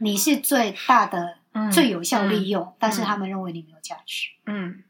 [0.00, 4.28] 你是最大的、嗯最有效利用，但是嗯他们认为你没有价值。
[4.46, 4.89] 嗯，对。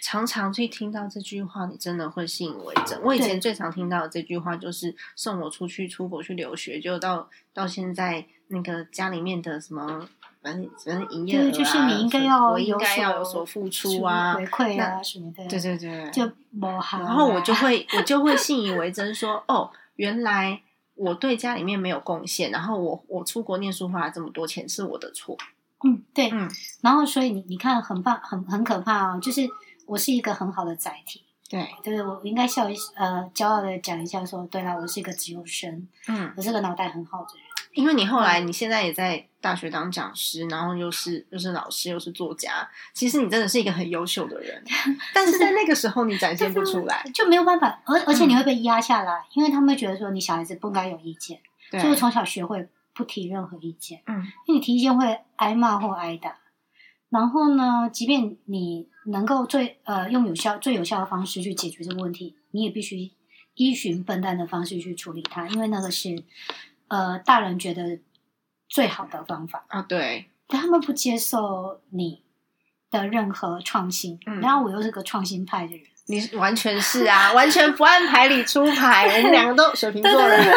[0.00, 3.00] 常常去听到这句话，你真的会信以为真。
[3.02, 10.08] 我以前最常听到的这句话就是送我出去出国去留学，就到到现在那个家里面的什么，
[10.42, 15.46] 反正反正营业额、啊，对，就是你应该要我应有所该要有所付出啊，回馈啊什么的。
[15.48, 16.30] 对对对，就。
[16.60, 20.60] 然后我就会我就会信以为真说，哦，原来
[20.94, 25.36] 我对家里面没有贡献，然后我我出国念书花了这么多钱是我的错。
[25.84, 29.18] 嗯，对，嗯，然后所以你你看很棒，很很可怕啊！
[29.20, 29.42] 就是
[29.88, 37.44] 我是一个很好的载体，对，就是我应该笑一呃骄傲的讲一下说，对啦，我是一个自由生，嗯，我是个脑袋很好的人。
[37.72, 44.62] 因为你后来你现在也在大学当讲师，然后又是又是老师又是作家，其实你真的是一个很优秀的人，
[45.14, 47.08] 但是在那个时候你展现不出来。
[47.14, 56.36] 就没有办法，而而且嗯你会被压下来，因为他们会觉得说你小孩子不该有意见，所以我从小学会不提任何意见，嗯因为你提意见会挨骂或挨打。
[57.10, 63.10] 然后呢，即便你能够最呃用有效最有效的方式去解决这个问题，你也必须
[63.54, 66.22] 依循笨蛋的方式去处理它，因为那个是
[66.88, 67.98] 呃大人觉得
[68.68, 72.22] 最好的方法，啊，对，但他们不接受你
[72.90, 74.18] 的任何创新。
[74.26, 75.84] 嗯然后我又是个创新派的人。
[76.10, 80.42] 你完全是啊， 完全不按牌理出牌， 我们两个都水瓶座人。
[80.42, 80.50] 就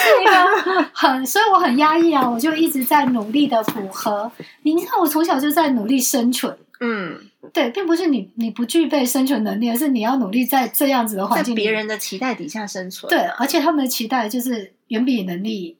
[0.00, 4.28] 是一个很，所以我很压抑啊，我就一直在努力的符合。
[4.62, 7.20] 你知道，我从小就在努力生存，嗯，
[7.52, 13.08] 对，并不是你你不具备生存能力，而是你要努力在这样子的在环境里别人的期待底下生存。
[13.10, 15.76] 对，而且他们的期待就是远比你能力，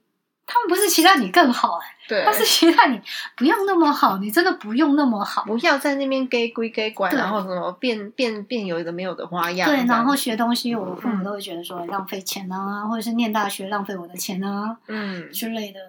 [0.47, 3.01] 他们不是期待你更好、哎，对他是期待你
[3.35, 5.45] 不用那么好，你真的不用那么好。
[5.45, 9.71] 不要在那边给归给管，然后什么变变变有一个没有的花样。
[9.71, 15.81] 对，然后学东西，我父嗯母都会觉得说浪费钱啊，或者是念大学浪费我的钱啊嗯之类的。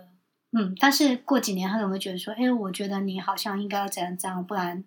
[0.53, 4.83] 嗯，但是过几年他可能会觉得说，哎，我觉得你好像应该要怎样怎样，不然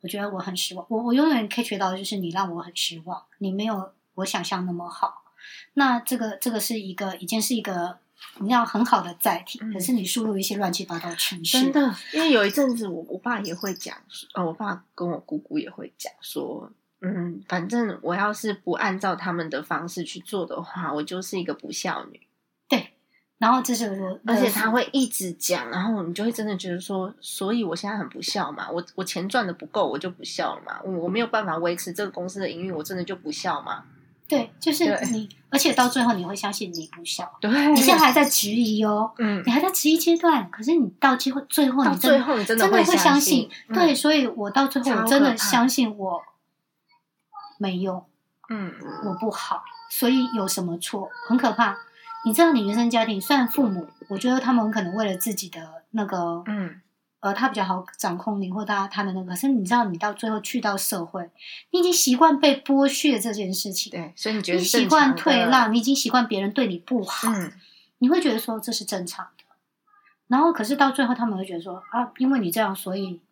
[0.00, 0.86] 我觉得我很失望。
[0.88, 5.24] 我我永远 catch 到的就是你让我很失望，你没有我想象那么好。
[5.74, 7.98] 那这个这个是一个已经是一个
[8.38, 13.96] 你要很好的载体，嗯可是你输入一些乱七八糟的程式，真的，因为有一阵子我我爸也会讲，
[14.34, 22.26] 呃，我爸跟我姑姑也会讲说，嗯，反正我要是不按照他们的方式去做的话，我就是一个不孝女。
[22.68, 22.92] 对。
[23.38, 33.84] 然后这是我，而且他会一直讲，然后你就会真的觉得说，所以我现在很不孝嘛，我我钱赚的不够，我就不孝了嘛，我我没有办法维持这个公司的营运，我真的就不孝嘛。
[34.26, 46.20] 对，就是你，而且到最后你会相信你不孝，对，你现在还在质疑哦， 嗯，你还在质疑阶段，可是你到最后最后到你真最后你真的会相相信，对，嗯所以我到最后我真的相信我
[47.56, 48.04] 没用，
[48.50, 48.74] 嗯
[49.06, 51.78] 我不好，所以有什么错很可怕。
[52.28, 56.78] 你知道，你原生家庭虽然父母，我觉得他们很可能为了自己的那个，嗯
[57.20, 61.30] 呃，他比较好掌控你或他他的那个，可是你知道，你到最后去到社会，
[61.70, 67.50] 你已经习惯被剥削这件事情，对，所以你觉得你习惯退让，你已经习惯别人对你不好，嗯
[68.00, 69.44] 你会觉得说这是正常的，
[70.26, 73.22] 然后可是到最后他们会觉得说啊，因为你这样，所以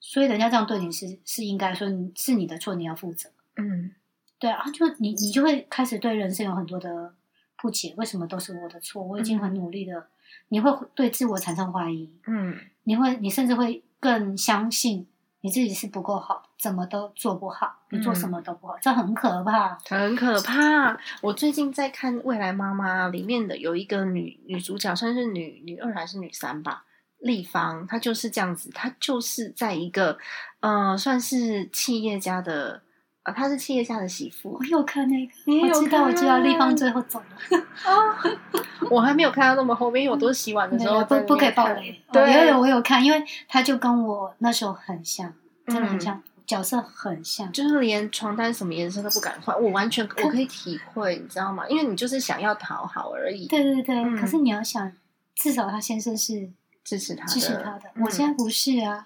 [0.00, 3.28] 所以人家这样对你是是应该说你是你的错，你要负责。
[3.56, 3.92] 嗯
[4.40, 7.14] 对啊，就你你就会开始对人生有很多的
[7.56, 9.02] 不解，为什么都是我的错？
[9.02, 10.08] 我已经很努力了，
[10.48, 15.06] 你会对自我产生怀疑，嗯你会你甚至会更相信
[15.42, 19.78] 你自己是不够好，怎么都做不好，你做什么都不好，这很可怕。
[19.86, 20.98] 很可怕。
[21.22, 26.84] 我最近在看《未来妈妈》里面的有一个女女主角，算是女女二还是女三吧，
[27.18, 30.18] 立方，她就是这样子，她就是在一个
[30.60, 32.82] 呃，算是企业家的，
[33.30, 34.64] 呃，她是企业家的媳妇我。
[34.64, 37.64] 有看那个，你也有我知道，我知道，看立方最后走了。
[38.90, 41.90] 我还没有看到那么后面，因为我都是洗碗的时候不不可以爆爆雷。
[42.08, 45.32] 哦对，有有我有看，因为他就跟我那时候很像，
[45.66, 47.50] 真的很嗯像，角色很像。
[47.52, 51.68] 就是连床单什么颜色都不敢换，我完全我可以体会，你知道吗？
[51.68, 54.90] 因为你就是想要讨好而已，对对对，嗯可是你要想，
[55.36, 56.50] 至少他先生是
[56.82, 59.04] 支持他的，支持他的，嗯我现在不是啊，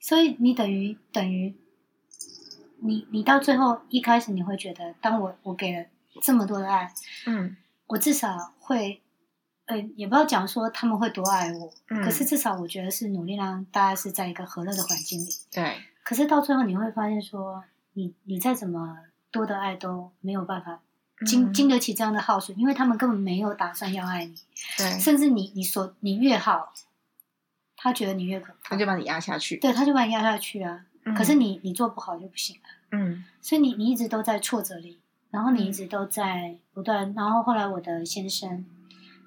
[0.00, 1.54] 所以你等于等于
[2.84, 5.86] 你你到最后一开始你会觉得，当我我给了
[6.22, 6.92] 这么多的爱，
[7.26, 9.00] 嗯我至少会。
[9.66, 15.30] 呃，也不要讲说他们会多爱我，嗯可是至少我觉得是努力让大家是在一个和乐的环境里。
[15.50, 18.98] 对，可是到最后你会发现说，你你再怎么
[19.30, 20.82] 多的爱都没有办法
[21.24, 24.34] 经、嗯经得起这样的耗损，因为他们根本没有打算要爱你，
[24.76, 26.74] 对，甚至你你所你越好，
[27.74, 29.56] 他觉得你越可怕，他就把你压下去。
[29.56, 30.84] 对，他就把你压下去啊。
[31.04, 32.62] 嗯可是你你做不好就不行了，
[32.92, 33.24] 嗯。
[33.40, 34.98] 所以你你一直都在挫折里，
[35.30, 38.64] 然后你一直都在不断，然后后来我的先生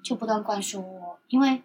[0.02, 1.62] 就不断灌输我，因为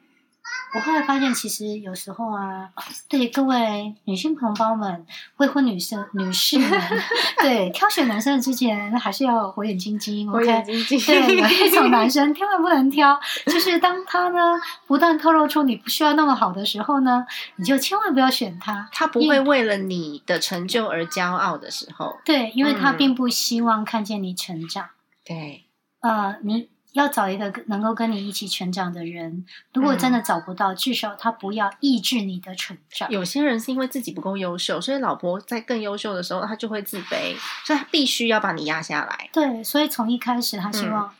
[0.75, 2.69] 我后来发现，其实有时候啊，
[3.07, 5.05] 对各位女性同胞们、
[5.37, 6.69] 未婚女生、女士们，
[7.41, 10.63] 对挑选男生之前还是要火眼金睛火眼。
[10.65, 10.99] 金睛。
[10.99, 14.39] 对，有一种男生千万不能挑，就是当他呢
[14.87, 17.25] 不断透露出你不需要那么好的时候呢，
[17.57, 18.89] 你就千万不要选他。
[18.91, 24.89] 他不会为了你的成就而骄傲的时候，对，因为他嗯并不希望看见你成长。
[25.23, 25.65] 对，
[26.01, 29.45] 呃，你要找一个跟能够跟你一起成长的人。
[29.73, 33.09] 如果真的找不到，至少他不要抑制你的成长。
[33.11, 39.29] 有些人是因为自己不够优秀，所以老婆在更优秀的时候，他就会自卑，所以他必须要把你压下来。
[39.33, 41.11] 对，所以从一开始他希望、嗯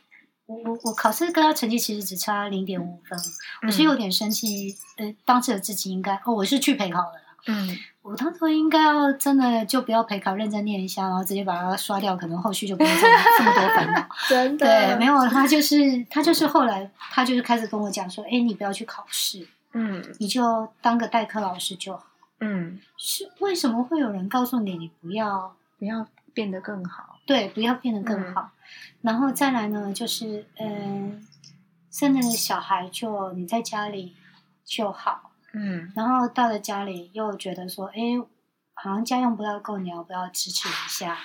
[0.46, 3.18] 我我我考试跟他成绩其实只差零点五分，
[3.66, 4.76] 我是嗯有点生气。
[4.98, 7.23] 呃，当时的自己应该哦，我是去陪考的啦。
[7.46, 14.08] 嗯，我当时应该要真的就不要陪考，认真念一下，然后直接把它刷掉，可能后续就不用这么这么多烦恼。
[14.30, 22.06] 真的对，没有他就是他就是后来他就是开始跟我讲说，哎，你不要去考试，嗯你就当个代课老师就好。
[22.40, 27.20] 嗯，是为什么会有人告诉你你不要不要变得更好。
[27.26, 28.52] 对不要变得更好？
[29.02, 31.26] 然后再来呢，就是嗯，
[31.90, 34.14] 生了小孩就你在家里
[34.66, 37.94] 就好，嗯然后到了家里又觉得说，哎，
[38.74, 41.18] 好像家用不太够，你要不要支持一下？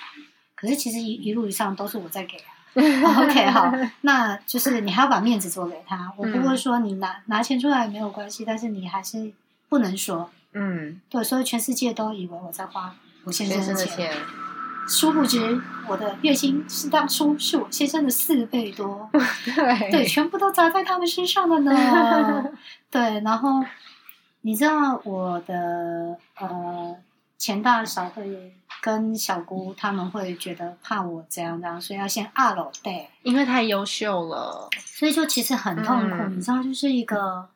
[0.55, 2.55] 可是其实一一路以上都是我在给啊。
[2.75, 3.71] OK，好，
[4.01, 6.13] 那就是你还要把面子做给他。
[6.15, 9.31] 我不会说你拿拿钱出来没有关系，但是你还是
[9.67, 10.29] 不能说。
[10.53, 14.13] 嗯，对，所以全世界都以为我在花我先先生的生的钱，
[14.87, 19.09] 殊不知我的月薪是当初是我先生的四倍多，
[19.45, 22.43] 对对，全部都砸在他们身上了呢。
[22.89, 23.63] 对，然后
[24.41, 26.95] 你知道我的呃
[27.37, 37.49] 前大嫂会跟小姑他们会觉得怕我这样这样，所以要先二楼对，因为太优秀了，所以就其实很痛苦，嗯你知道，就是一个。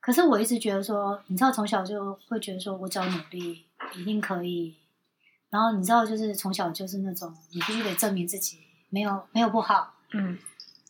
[0.00, 4.74] 可是我一直觉得说，你知道，从小就会觉得说，我只要努力，一定可以。
[5.50, 8.58] 然后你知道，就是从小就是那种，你必须得证明自己
[8.88, 10.38] 没有没有不好，嗯，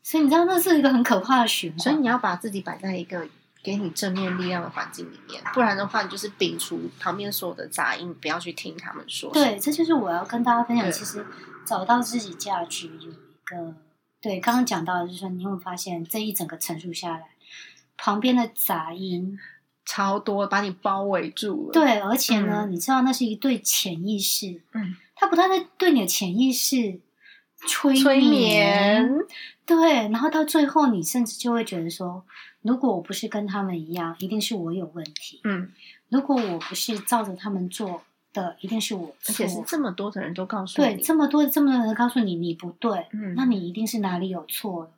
[0.04, 1.80] 所以你知道，那是一个很可怕的循环。
[1.80, 3.26] 所以你要把自己摆在一个
[3.62, 9.32] 给你正面力量的环境里面，不然的话，你就是摒除旁边所有的杂音，不要去听他们说。
[9.32, 10.90] 对，这就是我要跟大家分享。
[10.90, 11.26] 其实
[11.66, 13.74] 找到自己价值有一个，
[14.22, 17.30] 对，刚刚讲到的就是说，你有没有发现这一整个陈述下来，
[17.96, 19.38] 旁边的杂音，
[19.84, 27.00] 超多把你包围住了。，对，而且呢，嗯你知道那是一对潜意识，嗯，它不断的对你的潜意识
[27.66, 29.09] 催催眠，
[29.68, 32.24] 对，然后到最后，你甚至就会觉得说，
[32.62, 35.70] 如果我不是跟他们一样，一定是我有问题；嗯，
[36.08, 38.02] 如果我不是照着他们做
[38.32, 39.30] 的，一定是我错。
[39.30, 44.90] 而且是这么多的人都告诉你对，这么多这么多人告诉你你不对，嗯那你一定是哪里有错了。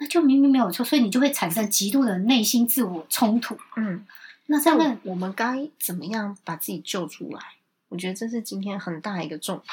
[0.00, 3.56] 那就明明没有错，所以你就会产生极度的内心自我冲突。
[3.76, 4.06] 嗯，
[4.46, 7.40] 那在那那我们该怎么样把自己救出来？
[7.88, 9.66] 我觉得这是今天很大一个重点。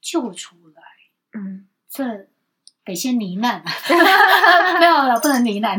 [0.00, 0.82] 救出来，
[1.34, 2.28] 嗯，这
[2.84, 3.62] 得先呢喃，
[4.80, 5.78] 没有了，不能呢喃，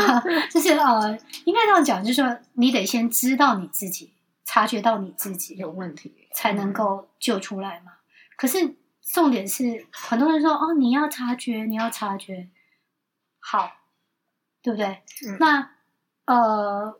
[0.50, 4.12] 就是呃，应该这样讲，就是说你得先知道你自己，
[4.44, 6.12] 察觉到你自己，有问题。
[6.36, 7.92] 才能够救出来嘛。
[8.36, 12.48] 可是重点是，很多人说哦，你要察觉，你要察觉，
[13.38, 13.70] 好，
[14.60, 15.04] 对不对？
[15.28, 15.36] 嗯。
[15.38, 15.70] 那
[16.26, 16.98] 呃，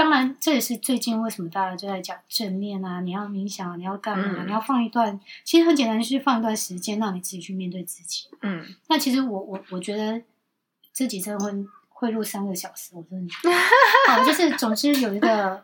[0.00, 4.24] 当然这也是最近为什么大家就在讲正念啊，你要冥想，你要干嘛？
[4.38, 8.26] 嗯你要放一段，其实很简单，就是放一段时间，让你自己去面对自己。
[8.40, 10.22] 嗯，那其实我我我觉得
[10.94, 11.52] 这几真的会
[11.90, 13.34] 会录三个小时，我真的
[14.08, 15.62] 好，就是总之有一个，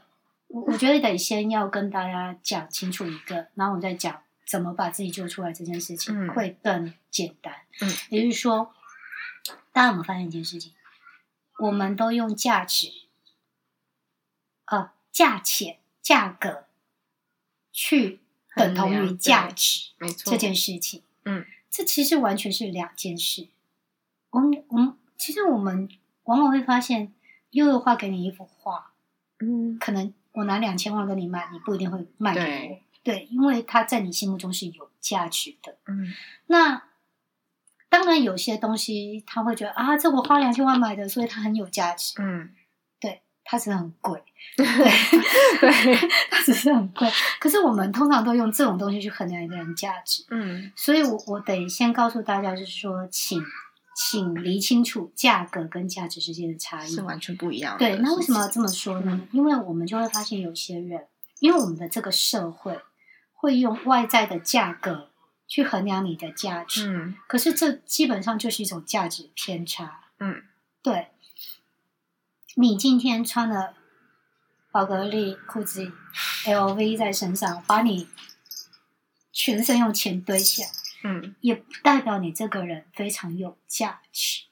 [0.49, 7.55] 我我觉得得先要跟大家讲清楚一个，然后我再讲怎么把自己救出来这件事情、嗯会更简单。
[7.80, 8.70] 嗯，也就是说，
[9.72, 10.74] 大家有没有发现一件事情？
[11.59, 12.89] 我们都用价值，
[14.67, 16.67] 呃，价钱、价格
[17.73, 18.21] 去
[18.55, 19.91] 等同于价值。
[19.99, 23.49] 没错，这件事情，嗯，这其实完全是两件事。
[24.31, 25.89] 我们我们其实我们
[26.25, 27.14] 往往会发现，
[27.51, 28.93] 悠悠画给你一幅画，
[29.39, 35.79] 嗯，可能我拿两千万跟你卖，你不一定会卖给我对，对，因为它在你心目中是有价值的。
[35.87, 36.12] 嗯，
[36.47, 36.83] 那
[37.89, 42.14] 当然有些东西他会觉得啊，这我花两千万买的，所以它很有价值。
[42.21, 42.66] 嗯，对，
[43.49, 44.20] 它只是很贵，
[44.57, 44.66] 对，
[46.30, 47.09] 它只是很贵。
[47.38, 50.24] 可是我们通常都用这种东西去衡量一个人价值。
[50.30, 53.40] 嗯，所以我我得先告诉大家，就是说，请
[53.94, 57.03] 请理清楚价格跟价值之间的差异是。
[57.03, 57.78] 完全不一样的。
[57.78, 59.12] 对，那为什么要这么说呢？
[59.12, 61.07] 嗯因为我们就会发现有些人，
[61.38, 62.78] 因为我们的这个社会
[63.32, 65.11] 会用外在的价格
[65.47, 70.01] 去衡量你的价值，嗯可是这基本上就是一种价值偏差。
[70.18, 70.42] 嗯，
[70.82, 71.09] 对，
[72.59, 73.74] 你今天穿了
[74.72, 75.92] 宝格丽、裤子、
[76.46, 78.09] LV 在身上，把你
[79.30, 80.68] 全身用钱堆起来。
[81.04, 84.44] 嗯，也不代表你这个人非常有价值。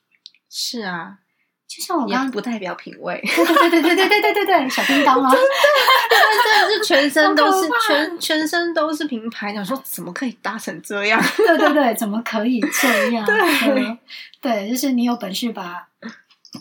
[0.51, 1.19] 是啊，
[1.67, 5.31] 就像我刚刚，不代表品味，对对对对对对对对小叮当吗？
[5.31, 9.55] 真的是全身都是全全身都是名牌。
[9.55, 11.19] 想说怎么可以搭成这样？
[11.39, 13.25] 对对对，怎么可以这样？
[13.25, 13.35] 对
[13.71, 13.99] 嗯
[14.43, 15.89] 对，就是你有本事把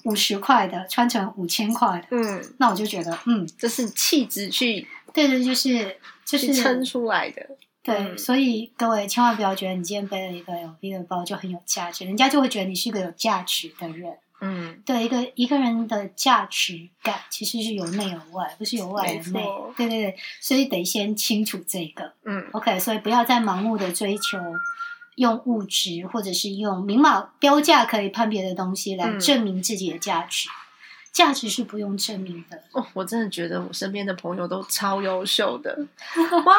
[0.05, 7.45] 五十块的穿成五千块的，嗯，那我就觉得，嗯，这是气质去对对，就是就是撑出来的。
[7.81, 14.17] 对，嗯所以各位千万不要觉得你今天背了一个 LV 的包就很有价值，人家就会觉得你是一个有价值的人。
[14.45, 19.45] 嗯，对一个一个人的价值感，其实是由内而外，不是由外而内。
[19.77, 22.11] 对对对，所以得先清楚这个。
[22.25, 24.37] 嗯 OK，所以不要再盲目的追求
[25.15, 30.49] 用物质或者是用明码标价可以判别的东西来嗯证明自己的价值。
[31.11, 32.59] 价值是不用证明的。
[32.71, 35.77] 哦，我真的觉得我身边的朋友都超优秀的，
[36.43, 36.53] 哇，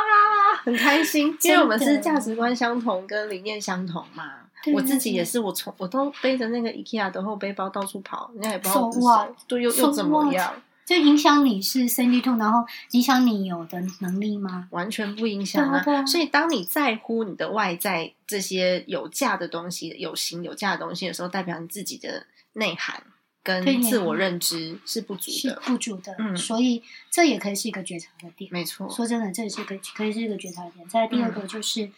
[0.63, 4.25] 很开心，因为我们是价值观相同跟理念相同嘛。
[4.73, 10.55] 我自己也是，我从我都背着那个 IKEA 的后背包到处跑，人家也不知道我对，又又怎么样？
[10.87, 14.68] 就影响你是 Sandy Two，然后影响你有的能力吗？
[14.70, 23.03] 完全不影响啊所以，当你在乎你的外在这些有价的东西、有形有价的东西的时候，代表你自己的内涵
[23.43, 25.61] 跟自我认知是不足是的。
[25.64, 28.51] 不足的，嗯所以这也可以是一个觉察的点。
[28.53, 30.87] 没错，说真的，这也是一个可以是一个觉察点。
[30.89, 31.91] 再来第二嗯个就是，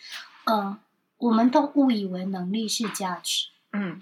[0.45, 0.79] 呃，
[1.19, 4.01] 我们都误以为能力是价值，嗯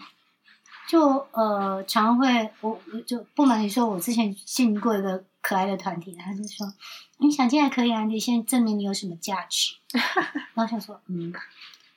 [0.89, 6.67] 就呃常会我我就不瞒你说，我之前进过一个可爱的团体，他就说
[7.19, 9.75] ：“你想进来可以啊，你先证明你有什么价值。
[10.55, 11.33] ”然后想说：“嗯，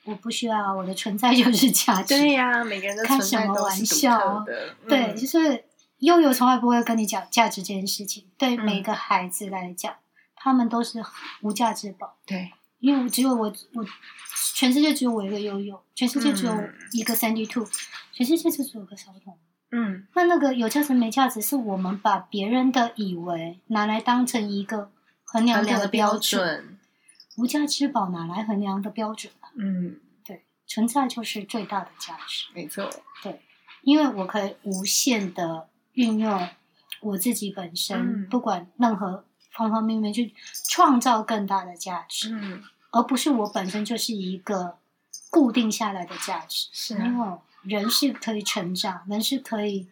[0.04, 4.44] 我不需要，我的存在就是价值。”对呀、每个人的开什么玩笑。
[4.88, 5.64] 对，嗯就是
[5.98, 8.26] 悠悠从来不会跟你讲价值这件事情。
[8.36, 9.94] 对嗯每个孩子来讲，
[10.36, 11.04] 他们都是
[11.42, 12.16] 无价之宝。
[12.24, 13.84] 对，因为只有我，我
[14.54, 17.66] 全世界只有我一个悠悠，全世界只有嗯一个 Sandy Two，、
[18.18, 19.38] 全世界就是有个小童。
[19.70, 20.08] 嗯。
[20.14, 24.90] 那那个有价值没价值，是我们把别人的以为拿来当成一个
[25.22, 26.78] 衡量量的标标准，
[27.36, 29.50] 无价之宝哪来衡量的标准啊？
[29.54, 32.48] 嗯，对，存在就是最大的价值。
[32.52, 32.90] 没错，
[33.22, 33.40] 对，
[33.82, 36.48] 因为我可以无限的运用
[37.00, 38.28] 我自己本身，嗯。
[38.28, 40.34] 不管任何方方面面去
[40.68, 44.78] 创造更大的价值，嗯，而不是我本身就是一个
[45.30, 46.68] 固定下来的价值。
[46.72, 47.28] 是因为
[47.62, 49.88] 人是可以成长，人是可以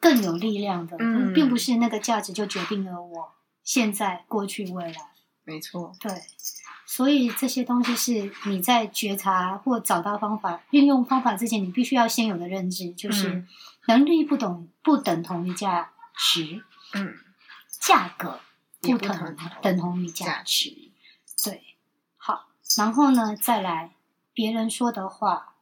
[0.00, 1.32] 更有力量的，嗯。
[1.32, 3.32] 并不是那个价值就决定了我
[3.62, 5.10] 现在、过去、未来。
[5.44, 6.10] 没错，对，
[6.86, 13.48] 所以这些东西是你在觉察或找到方法、运用方法之前，你必须要先有的认知，就是嗯。
[13.86, 16.64] 能力不等不等同于价值，
[16.94, 17.14] 嗯，
[17.68, 18.40] 价格
[18.80, 20.42] 不不等等同等同于价价。
[20.42, 20.90] 值，
[21.44, 21.62] 对，
[22.16, 22.46] 好，
[22.78, 23.90] 然后呢，再来
[24.32, 25.53] 别人说的话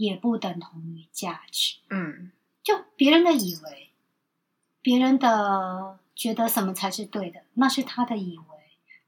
[0.00, 2.32] 也不等同于价值，嗯
[2.62, 3.90] 就别人的以为，
[4.80, 8.44] 别人的觉得什么才是对的，那是他的以为。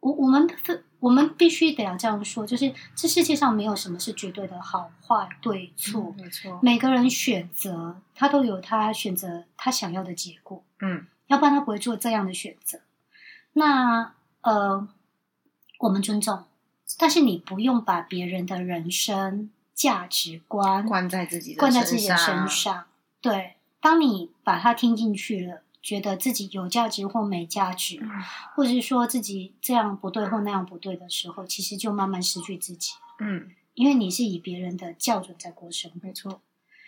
[0.01, 10.63] 我我们的我们必须得要这样说，就是这世界上没有什么是绝对的好坏对错，没错，每个人选择他都有他选择他想要的结果。
[10.81, 12.81] 嗯要不然他不会做这样的选择。
[13.55, 14.13] 那
[14.43, 14.87] 呃，
[15.79, 16.45] 我们尊重，
[16.99, 22.85] 但是你不用把别人的人生价值观灌在自己的灌在自己的身身上。
[23.21, 28.09] 对，当你把它听进去了，觉得自己有价值或没价值，嗯
[28.55, 35.97] 或者是说自己这样不对或那样不对的时候，其实就慢慢失去自己，嗯，因为你是以别人的校准在过生活。
[36.03, 36.41] 没错，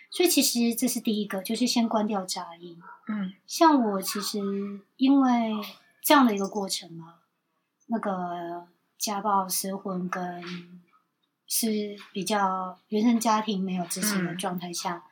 [0.09, 2.81] 所以其实这是第一个，就是先关掉杂音。
[3.07, 4.39] 嗯像我其实
[4.97, 5.53] 因为
[6.01, 7.15] 这样的一个过程嘛，
[7.87, 8.67] 那个
[8.97, 10.43] 家暴、失婚跟
[11.47, 14.37] 是比较原生家庭没有支持的嗯。
[14.37, 15.03] 状态下，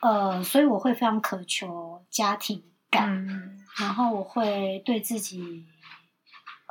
[0.00, 5.64] 呃，所以我会非常渴求家庭感，嗯然后我会对自己，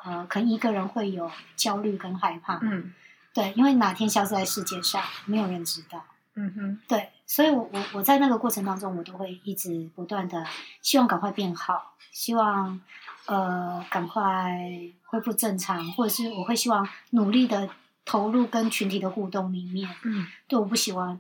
[0.03, 2.93] 呃，可能一个人会有焦虑跟害怕，嗯。
[3.33, 6.03] 对，因为哪天消失在世界上，没有人知道。
[6.33, 10.43] 嗯哼，对，所以我我我在那个过程当中，我都会一直不断的
[10.81, 12.81] 希望赶快变好，希望
[13.27, 14.57] 呃赶快
[15.03, 17.69] 恢复正常，或者是我会希望努力的
[18.07, 19.87] 投入跟群体的互动里面。
[20.03, 21.19] 嗯对，我不喜欢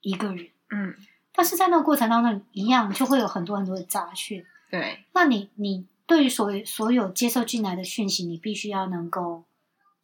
[0.00, 0.94] 一个人，嗯，
[1.34, 4.42] 但是在那个过程当中，一样就会有很多很多的杂讯。
[4.70, 9.44] 对，那你你对于所有所有接受进来的讯息，你必须要能够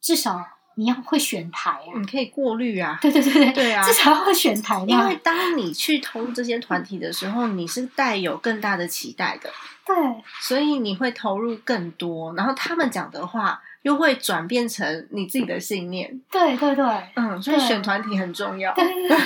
[0.01, 1.99] 至少你要会选台啊。
[1.99, 4.85] 你可以过滤啊，对对对对对啊至少要会选台嘛。
[4.85, 9.49] 因为当你去投入这些团体的时候，你是带有更大的期待的，
[9.85, 9.95] 对
[10.41, 16.19] 所以你会投入更多，然后他们讲的话又会转变成你自己的信念。
[16.31, 16.85] 对对对。
[17.13, 18.73] 嗯，所以对选团体很重要。
[18.73, 19.17] 对对 对，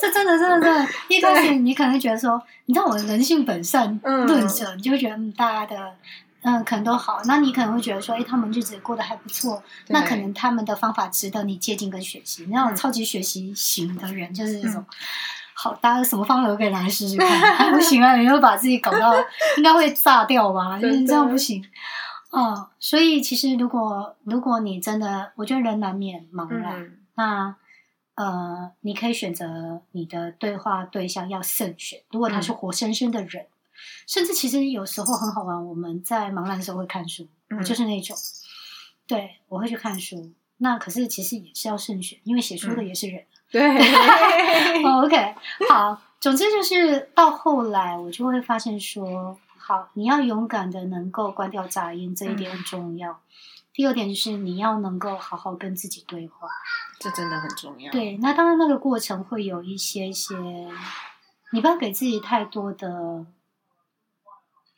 [0.00, 5.92] 这真的真的真的，一开始你可能觉得说，你知道我的人性本善嗯论者，你就会觉得嗯，大家的
[6.42, 12.46] 嗯可能都好，那你可能会觉得说，哎，他们日子过得还不错，那可能他们的方法值得你接近跟学习。
[12.50, 14.84] 那种嗯超级学习型的人，就是这种。
[15.54, 17.28] 好，大家什么方法都可以拿来试试看。
[17.54, 19.14] 还不行啊，你又把自己搞到
[19.56, 20.78] 应该会炸掉吧？
[20.80, 21.64] 就是真的这样不行。
[22.32, 27.54] 哦，所以其实如果如果你真的，我觉得人难免茫然，嗯那
[28.14, 32.00] 呃，你可以选择你的对话对象要慎选。
[32.10, 33.46] 如果他是活生生的人，
[34.06, 35.66] 甚至其实有时候很好玩。
[35.66, 38.16] 我们在茫然的时候会看书，嗯我就是那种，
[39.06, 40.32] 对我会去看书。
[40.58, 43.24] 那可是其实也是要慎选，因为写书的嗯也是人。
[43.50, 43.60] 对，
[44.84, 45.34] 哦 OK，
[45.68, 49.38] 好，总之就是到后来我就会发现说，
[49.72, 53.22] 好，你要勇敢的能够关掉杂音，这一点很重要。
[53.72, 56.46] 第二点就是你要能够好好跟自己对话。
[57.00, 60.36] 这真的很重要。，对，那当然那个过程会有一些些，
[61.52, 63.24] 你不要给自己太多的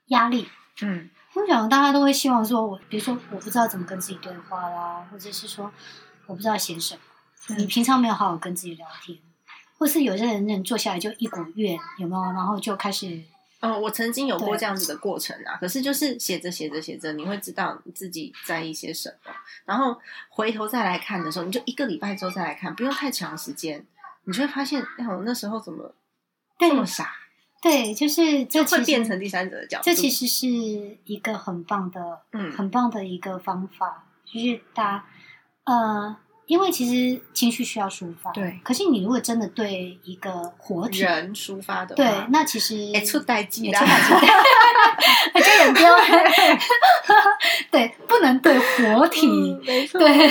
[0.06, 0.48] 压力。
[0.80, 5.72] 嗯我想大家都会希望说我，比如说我不知道怎么跟自己对话啦，或者是说
[6.26, 7.00] 我不知道写什么。
[7.48, 9.18] 嗯你平常没有好好跟自己聊天，
[9.76, 12.32] 或是有些人人坐下来就一股怨，有没有？
[12.32, 13.24] 然后就开始
[13.64, 19.32] 嗯，我曾经有过这样子的过程啊，可是就是写着写着写着，你会知道你自己在意些什么，
[19.64, 19.98] 然后
[20.28, 23.86] 回头再来看的时候，你就一个礼拜之后再来看，不用太长时间，
[24.24, 25.94] 你就会发现，哎，我那时候怎么
[26.58, 27.10] 对这么傻？
[27.62, 29.84] 对，就是这就会变成第三者的角度。
[29.84, 30.46] 这其实是
[31.04, 35.04] 一个很棒的，嗯很棒的一个方法，就是大家
[35.64, 36.14] 呃，
[36.46, 44.32] 因为其实情绪需要抒发，对可是你如果真的对一个活体，人抒发的话，对，那其实也出代机啦也出代志，
[45.34, 45.86] 而且很丢，
[47.70, 49.26] 对，不能对活体。
[49.26, 50.30] 嗯没错，对，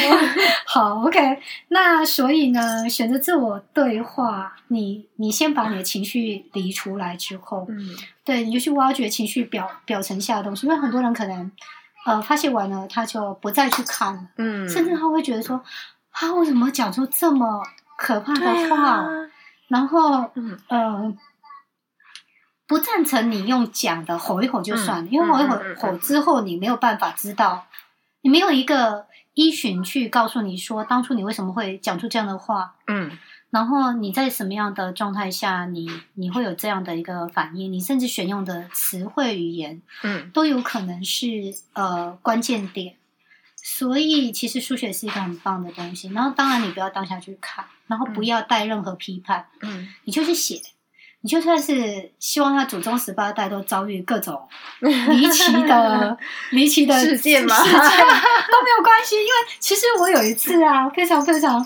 [0.65, 1.39] 好，OK。
[1.69, 11.51] 那所以呢，选择自我对话，你你先把你的情绪理出来之后，嗯对，你就去挖掘情绪表表层下的东西，因为很多人可能
[12.05, 15.61] 呃发泄完了，他就不再去看了，嗯，甚至他会觉得说，
[16.13, 17.61] 啊，我怎么讲出这么
[17.97, 18.89] 可怕的话？
[18.89, 19.29] 啊，
[19.67, 20.57] 然后嗯。
[20.69, 21.13] 呃，
[22.65, 27.67] 不赞成你用讲的吼一吼就算了，嗯因为吼一吼吼之后，你没有办法知道，
[28.21, 33.11] 你没有一个依循去告诉你说，当初你为什么会讲出这样的话，嗯。
[33.51, 40.31] 然后你在什么样的状态下，你你会有这样的一个反应，你甚至选用的词汇语言嗯。
[40.31, 42.95] 都有可能是呃关键点。
[43.65, 50.61] 所以其实数学是一个很棒的东西，然后当然你不要当下去看，然后不要带任何批判，嗯，你就去写，
[51.21, 54.49] 你就算是希望他祖宗十八代都遭遇各种
[54.81, 56.17] 离奇的
[56.51, 57.55] 离奇的事件吗？
[57.55, 61.65] 事件都没有关系，因为其实我有一次啊，非常非常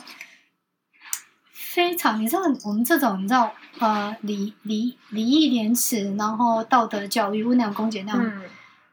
[1.51, 8.43] 非常，你知道我们这种你知道呃礼礼礼义廉耻，然后道德教育温良恭俭那样、嗯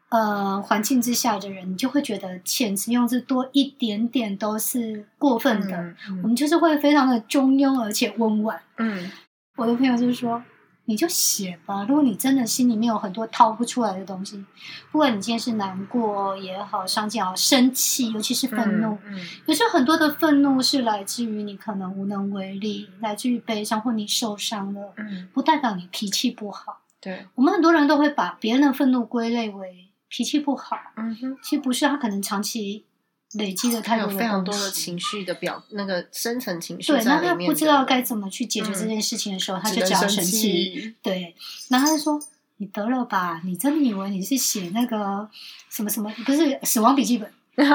[0.09, 5.77] 呃环境之下的人，你就会觉得遣词用字多一点点都是过分的。
[6.09, 8.59] 嗯我们就是会非常的中庸而且温婉。
[8.77, 9.11] 嗯
[9.57, 10.43] 我的朋友就是说，
[10.83, 11.85] 你就写吧。
[11.87, 14.43] 如果你真的心里面有很多掏不出来的东西，
[14.91, 26.81] 不管你今天是难过也好、伤心也好、生气，尤其是愤怒，嗯有时候很多的愤怒是来自于你可能无能为力，来自于悲伤或你受伤了，嗯，不代表你脾气不好。
[26.99, 29.84] 对，我们很多人都会把别人的愤怒归类为
[30.15, 32.85] 脾气不好，嗯哼，其实不是，他可能长期
[33.33, 34.71] 累积了太他有多非常多的。
[34.71, 40.37] 情绪的表，那个深层情绪对，那他不知道该怎么去解决嗯这件事情的时候，他就只要生气。
[40.39, 41.35] 气，对，
[41.67, 42.17] 然后他就说
[42.57, 43.41] ：“你得了吧？
[43.43, 45.27] 你真的以为你是写那个
[45.69, 46.09] 什么什么？
[46.25, 47.29] 不是死亡笔记本？
[47.57, 47.65] 那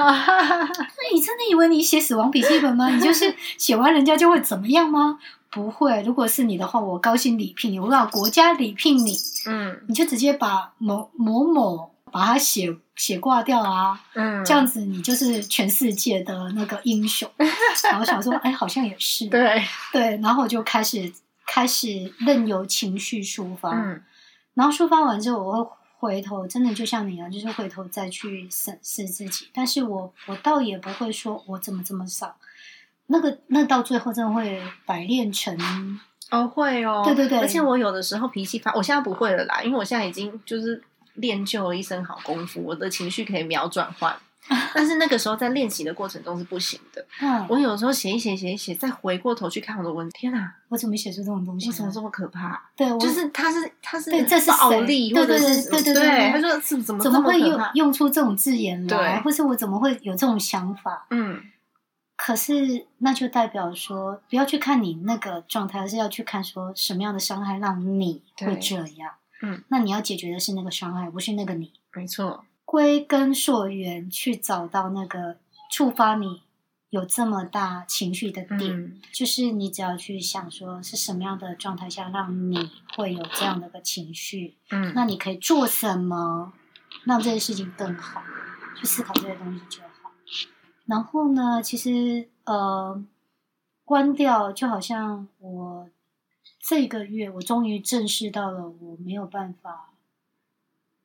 [1.12, 2.88] 你真的以为你写死亡笔记本吗？
[2.88, 5.18] 你就是写完人家就会怎么样吗？
[5.50, 6.02] 不会。
[6.04, 9.14] 如果是你的话，我高兴礼聘你，我让国家礼聘你，
[9.46, 17.30] 嗯你就直接把某某某把它写写挂掉啊。”嗯，这样子你就是全世界的那个英雄。
[17.84, 21.12] 然后想说，哎，好像也是，对，对，然后我就开始
[21.46, 24.02] 开始任由情绪抒发，嗯。
[24.54, 29.48] 然后抒发完之后，我会回头，真的就像你一样，就是回头再去审视自己。
[29.54, 32.36] 但是我我倒也不会说我怎么这么少，
[33.06, 35.56] 那个那到最后真的会百炼成
[36.30, 37.38] 哦会哦，对对对。
[37.38, 40.82] 而且我有的时候脾气发，我现在不会了啦，因为我现在已经就是
[41.14, 44.16] 练就了一身好功夫， 我的情绪可以秒转换。
[44.74, 47.06] 但是那个时候在练习的过程中是不行的。
[47.20, 51.68] 嗯，我有时候写一写写一写，再回过头去看我的文，天哪，我怎么写出这种东西？
[51.68, 52.60] 为什么这么可怕？
[52.74, 61.06] 对，就是他是他是对这是谁暴力，对对对对对他说是怎么怎么会用用出这种字眼来，或是我怎么会有这种想法？
[61.10, 61.40] 嗯
[62.16, 69.12] 可是那就代表说，不要去看你那个状态，而是要去看说什么样的伤害让你会这样。
[69.42, 71.72] 嗯，那你要解决的是那个伤害，不是那个你。
[71.92, 75.38] 没错，归根溯源，去找到那个
[75.70, 76.42] 触发你
[76.90, 86.52] 有这么大情绪的点，嗯就是你只要去想说是什么样的状态下让你会有这样的个情绪，嗯那你可以做什么
[87.04, 88.22] 让这件事情更好？
[88.76, 90.12] 去思考这些东西就好。
[90.86, 93.04] 然后呢，其实呃，
[93.84, 95.88] 关掉就好像我
[96.70, 99.90] 这个月我终于正视到了，我没有办法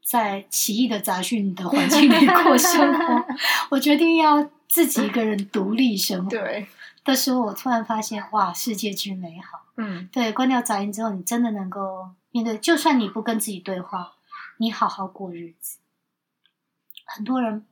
[0.06, 3.26] 在奇异的杂讯的环境里过生活，
[3.72, 6.68] 我决定要自己一个人独立生活对，
[7.04, 9.66] 的时候，我突然发现，哇，世界之美好。
[9.78, 14.14] 嗯对，关掉杂音之后，你真的能够面对，就算你不跟自己对话，
[14.58, 15.80] 你好好过日子。
[17.06, 17.66] 很多人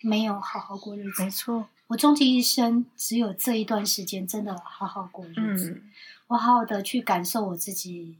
[0.00, 5.90] 没有好好过日子没，错，我终其一生只有这一段时间真的好好过日子，嗯
[6.28, 8.18] 我好好的去感受我自己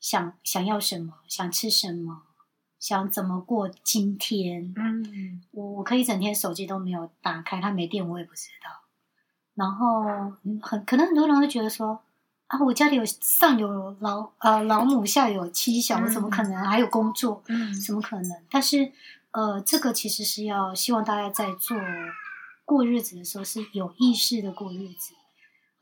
[0.00, 2.22] 想想要什么，想吃什么，
[2.78, 4.72] 想怎么过今天。
[4.76, 8.70] 嗯我我可以整天手机都没有打开，它没电我也不知道。
[9.54, 10.04] 然后
[10.42, 12.00] 嗯很可能很多人会觉得说
[12.46, 17.42] 啊，我家里有上有老呃老母，下有妻小，我怎么可能还有工作？
[17.48, 18.42] 嗯怎么可能？
[18.50, 18.90] 但是
[19.32, 21.76] 呃，这个其实是要希望大家在做
[22.64, 25.14] 过日子的时候是有意识的过日子，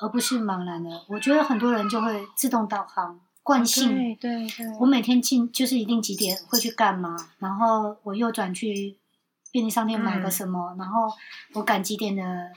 [0.03, 0.91] 而不是茫然的。
[1.07, 3.89] 我觉得很多人就会自动导航，惯性。
[3.89, 8.99] 对对对，我每天进就是一定几点会去干嘛，然后我又转去
[9.53, 11.09] 便利商店买个什么，然后
[11.55, 12.51] 我赶几点的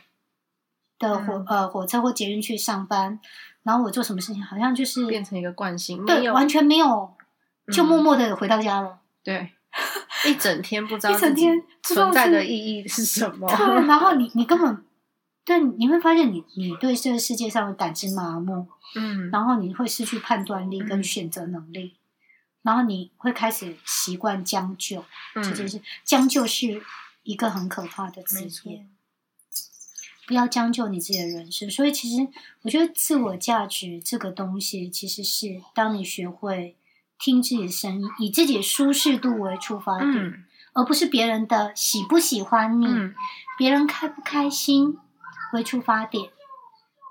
[0.97, 3.19] 的火、嗯呃火车或捷运去上班，
[3.63, 7.13] 然后我做什么事情好像就是变成一个惯性，对完全没有，
[7.71, 8.99] 就嗯默默的回到家了。
[9.23, 9.51] 对，
[10.25, 13.47] 一整天不知道一整天存在的意义是什么。
[13.47, 14.84] 对，然后你你根本
[15.45, 19.29] 对你会发现你你对这个世界上的感知麻木，嗯。
[19.29, 21.03] 然后你会失去判断力跟嗯。
[21.03, 21.93] 选择能力，
[22.63, 25.05] 然后你会开始习惯将就。
[25.35, 26.81] 这件嗯，事，将就是
[27.23, 28.89] 一个很可怕的没错，字眼。
[30.27, 31.69] 不要将就你自己的人生。
[31.69, 32.27] 所以，其实
[32.63, 36.75] 我觉得自我价值这个东西，其实是当你学会
[37.19, 40.45] 听自己的声音，以自己的舒适度为出发点，嗯。
[40.73, 43.13] 而不是别人的喜不喜欢你、嗯。
[43.57, 44.97] 别人开不开心
[45.55, 46.29] 为出发点。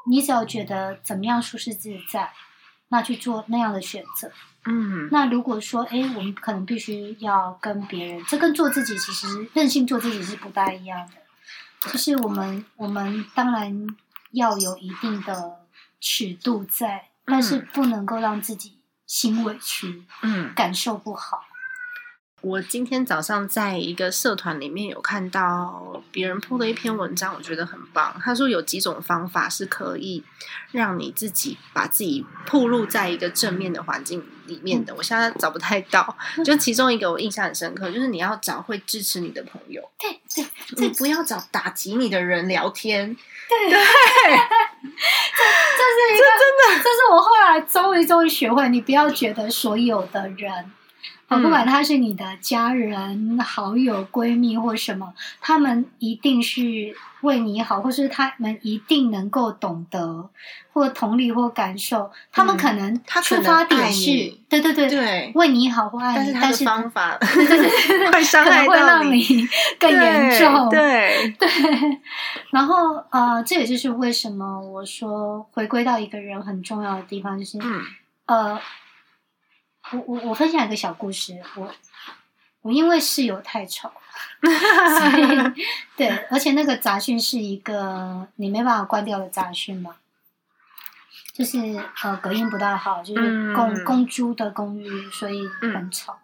[0.06, 2.30] 你只要觉得怎么样舒适自在，
[2.88, 4.30] 那去做那样的选择。
[4.66, 11.90] 嗯那如果说，哎，我们可能必须要跟别人，这跟做自己其实任性做自己是不大一样的。
[11.90, 13.86] 就是我们，我们当然
[14.32, 15.66] 要有一定的
[16.00, 20.52] 尺度在，但是不能够让自己心委屈，嗯。
[20.54, 21.44] 感受不好。
[22.44, 28.14] 我今天早上在一个社团里面有看到别人 po 的一篇文章，我觉得很棒。
[28.22, 30.22] 他说有几种方法是可以
[30.70, 34.94] 让你自己把自己暴露在一个正面的环境里面的。
[34.94, 36.14] 我现在找不太到，
[36.44, 40.44] 就其中一个我印象很深刻，就是你要找会支持你的朋友，对对，
[40.76, 43.16] 你不要找打击你的人聊天。
[43.48, 43.70] 这是
[46.12, 50.70] 一个真的，这是我后来终于终于学会，你不要觉得所有的人。
[51.28, 60.28] 不管他是你的家人、好友、闺蜜或什么，他们一定是为你好，或是他们一定能够懂得
[60.72, 62.10] 或同理或感受。
[62.30, 67.18] 他们可能出发点是，你对对对，对，为你好或爱你，但是方法
[68.12, 69.48] 会伤害会让你
[69.78, 70.68] 更严重。
[70.68, 71.48] 对，对，
[72.52, 77.80] 然后呃，这也就是为什么我说回归到一个人很重要的地方，就是、嗯
[78.26, 78.58] 呃，
[79.92, 81.72] 我我我分享一个小故事，我
[82.62, 83.92] 我因为室友太吵，
[84.40, 85.66] 所以
[85.96, 89.96] 对，而且那个杂讯是一个你没办法关掉的杂讯嘛。
[91.32, 91.58] 就是
[92.02, 96.20] 呃隔音不大好，就是公、嗯公租的公寓，所以很吵。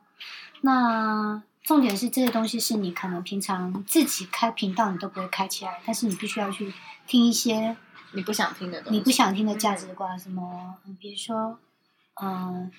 [0.60, 6.72] 那重点是这些东西是你可能平常自己开频道你都不会开起来，但是你必须要去
[7.08, 7.76] 听一些
[8.12, 11.58] 你不想听的东西，你不想听的价值观，什么，嗯比如说，
[12.22, 12.70] 嗯、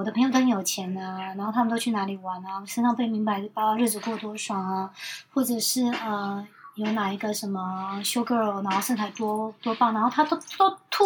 [0.00, 4.90] 我的朋友都很有钱啊，然后他们都去哪里玩啊，身上背名牌包，日子过多爽啊，
[5.30, 6.42] 或者是呃，
[6.74, 11.04] 有哪一个什么 show girl，然后身材多多棒，然后他都都吐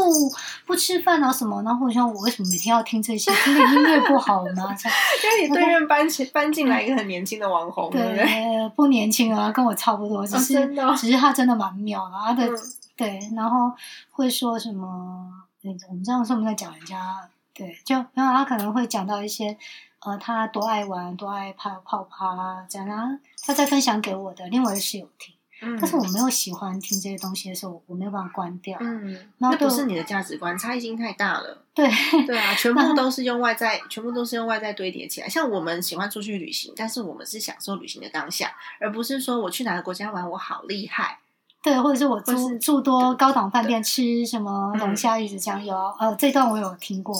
[0.64, 3.32] 不吃饭啊什么，然后我想我为什么每天要听这些？
[3.34, 4.72] 听的音乐不好吗？
[5.24, 8.24] 因为你对面搬起搬进来一个很年轻的网红，对不对？
[8.24, 12.57] 对，不年轻啊，跟我差不多，只是、真的哦只是他真的蛮妙的，他的、嗯
[12.97, 13.72] 对，然后
[14.12, 15.26] 会说什么？
[15.66, 17.18] 那个我们这样说我们在讲人家，
[17.55, 19.57] 对，就然后他可能会讲到一些
[20.00, 31.62] 呃，他多爱玩，多爱泡泡趴啊，这样，然后他在分享给我的，另外的室友听，嗯但是我没有喜欢听这些东西的时候，我没有办法关掉，嗯，那不是你的价值观，差异性太大了。
[31.72, 31.88] 对，
[32.26, 35.28] 对啊， 全部都是用外在，全部都是用外在堆叠起来。
[35.28, 41.18] 像我们喜欢出去旅行，但是我们是享受旅行的当下，而不是说我去哪个国家玩，我好厉害。
[41.65, 47.17] 对，或者是我住是住多高档饭店吃什么嗯龙虾鱼子酱有呃，这段我有听过，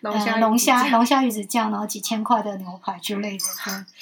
[0.00, 3.44] 龙虾、呃、龙虾、龙虾鱼子酱，然后几千块的牛排之类的，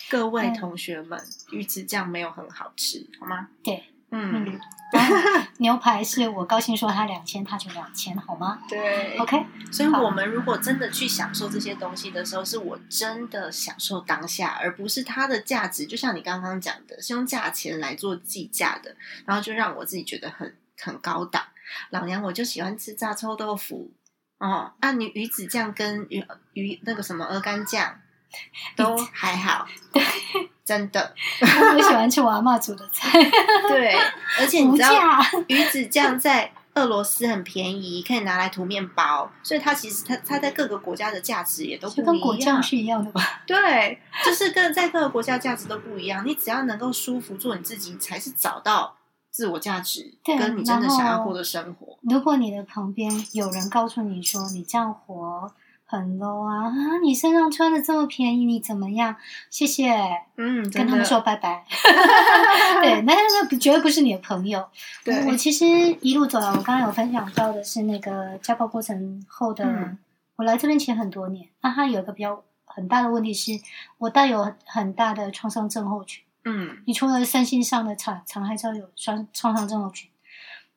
[0.08, 3.48] 各位嗯同学们，鱼子酱没有很好吃，好吗？
[3.62, 3.84] 对，
[4.14, 4.60] 嗯，
[5.56, 9.16] 牛排是我高兴说它两千，它就两千，好吗对。
[9.16, 15.86] ？OK，所以，我们如果真的去享受这些东西的时候，是我真的享受当下，而不是它的价值。
[15.86, 18.94] 就像你刚刚讲的，是用价钱来做计价的，
[19.24, 21.42] 然后就让我自己觉得很很高档。
[21.88, 23.90] 老娘我就喜欢吃炸臭豆腐
[24.38, 27.98] 哦，啊，你鱼子酱跟鱼鱼那个什么鹅肝酱
[28.76, 30.02] 都还好，对，
[30.64, 33.10] 真的我喜欢吃我阿妈煮的菜，
[33.68, 33.94] 对。
[34.40, 35.20] 而且你知道，价。
[35.48, 42.62] 鱼子酱在俄罗斯很便宜，可以拿来涂面包，所以它其实它它在各个国家的价值也都不就跟果一样酱。
[42.62, 43.42] 是一样的吧？
[43.46, 46.26] 对，就是跟在各个国家价值都不一样。
[46.26, 48.96] 你只要能够舒服做你自己，才是找到
[49.30, 51.98] 自我价值，对跟你真的想要过的生活。
[52.02, 55.52] 如果你的旁边有人告诉你说你这样活
[55.92, 59.14] 很 low 啊，啊，你身上穿的这么便宜，你怎么样？
[59.50, 59.92] 谢谢，
[60.36, 61.66] 嗯，跟他们说拜拜。
[62.80, 64.66] 对，那那不绝对不是你的朋友。
[65.04, 65.66] 对我其实
[66.00, 69.98] 一路走来，我刚刚有分享到的是那个家暴过程后的嗯
[70.36, 73.52] 我来这边其实很多年，那他有一个比较很大的问题是，
[73.98, 76.24] 我带有很大的创伤症候群。
[76.44, 80.08] 嗯你除了身心上的伤伤，还是要有创创伤症候群。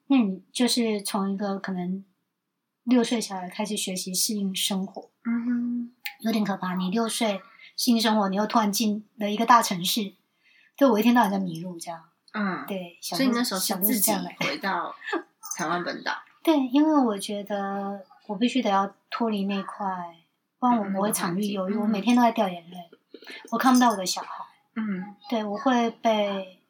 [0.08, 2.04] 那你就是从一个可能
[2.86, 6.76] 六岁小孩开始学习适应生活，嗯有点可怕。
[6.76, 7.42] 你六岁
[7.76, 10.14] 适应生活，你又突然进了一个大城市，
[10.78, 12.02] 对我一天到晚在迷路这样。
[12.34, 14.12] 嗯，对，小所以你那时候是自己。
[14.40, 14.94] 回到
[15.58, 16.14] 台湾本岛。
[16.44, 19.86] 对，因为我觉得我必须得要脱离那块，
[20.60, 22.78] 不然我嗯我会场域忧我每天都在掉眼泪，
[23.52, 24.46] 我看不到我的小孩。
[24.76, 26.62] 嗯对，我会被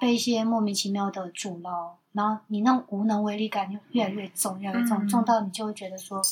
[0.00, 5.06] 被一些莫名其妙的阻挠，然后你那种无能为力感就越来越重，越来越重，嗯。
[5.06, 6.22] 重到你就会觉得说，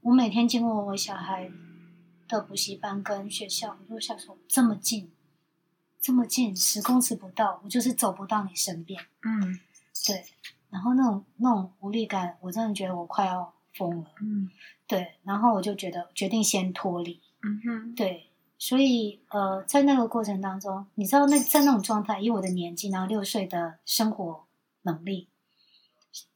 [0.00, 1.50] 我每天经过我小孩
[2.26, 5.12] 的补习班跟学校，我就想说这么近，
[6.00, 9.60] 这么近，十公尺不到，我就是走不到你身边，嗯。
[10.06, 10.24] 对，
[10.70, 14.48] 然后那种那种无力感，我真的觉得我快要疯了，嗯。
[14.86, 24.44] 对，然后我就觉得决定先脱离，嗯哼，对，所以呃，在那个过程当中，你知道那在那种状态，以我的年纪，然后六岁的生活
[24.82, 25.28] 能力，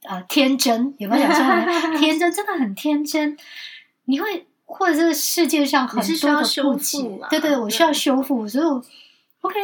[0.02, 2.32] 呃，天真有没有讲说 天真？
[2.32, 3.36] 真的很天真。
[4.04, 8.82] 你会或者这个世界上很需多的要修不解啊对对，我需要修复，所以我
[9.40, 9.58] OK。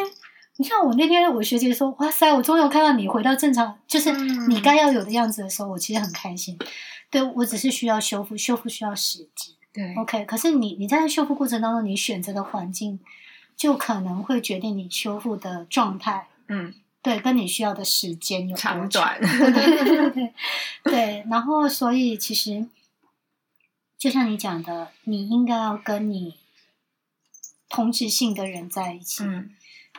[0.56, 6.56] 你像我那天，我学姐说：“哇塞，我终于有看到你回到正常，就是嗯你该要有的样子的时候，我其实很开心。
[7.10, 9.56] 对我只是需要修复，修复需要时间。
[9.74, 12.98] 对 OK，可是你你在修复过程当中，你选择的环境
[13.56, 16.72] 就可能会决定你修复的状态，嗯，
[17.02, 20.34] 对，跟你需要的时间有多长短对对对对对
[20.84, 21.26] 对。
[21.28, 22.66] 然后，所以其实
[23.98, 26.36] 就像你讲的，你应该要跟你
[27.68, 29.24] 同质性的人在一起。
[29.24, 29.50] 嗯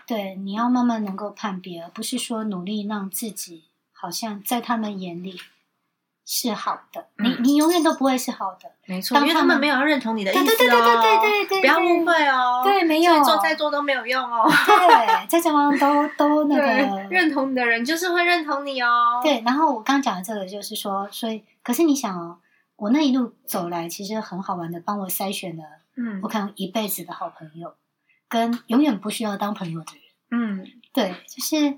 [0.07, 5.41] 对，你要慢慢能够判别，而不是说努力让自己好像在他们眼里
[6.25, 8.71] 是好的，嗯你你永远都不会是好的。
[8.87, 14.49] 没错，因为他们没有要认同你的意思哦，对对对对对对对不要对误会哦，对没有做再做都没有用哦。
[14.65, 19.41] 对，在这方都都 那对，个认同你的人就是会认同你哦。，对。
[19.45, 22.39] 然后我刚讲的这个就是说，所以可是你想哦，
[22.75, 25.63] 我那一路走来其实很好玩的，帮我筛选了
[25.95, 27.73] 嗯我可能一辈子的好朋友，
[28.27, 30.01] 跟永远不需要当朋友的人。
[30.31, 31.77] 嗯对，就是，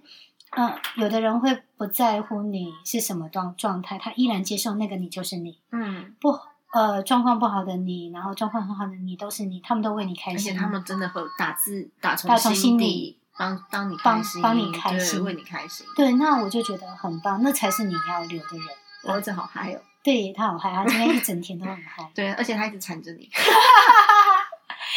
[0.51, 6.39] 嗯、有的人会不在乎你是什么状状态，他依然接受那个你就是你，嗯，不
[6.73, 15.85] 呃状况不好的你，然后状况很好的你都是你，他们都为你开心，而且他们真的会打字打从打从心底里帮帮你帮开心，帮你开心为你开心。
[15.95, 18.67] 对，那我就觉得很棒，那才是你要留的人。
[19.03, 22.11] 我儿子好嗨哦，对他好嗨，他今天一整天都很嗨。
[22.15, 23.29] 对，而且他一直缠着你。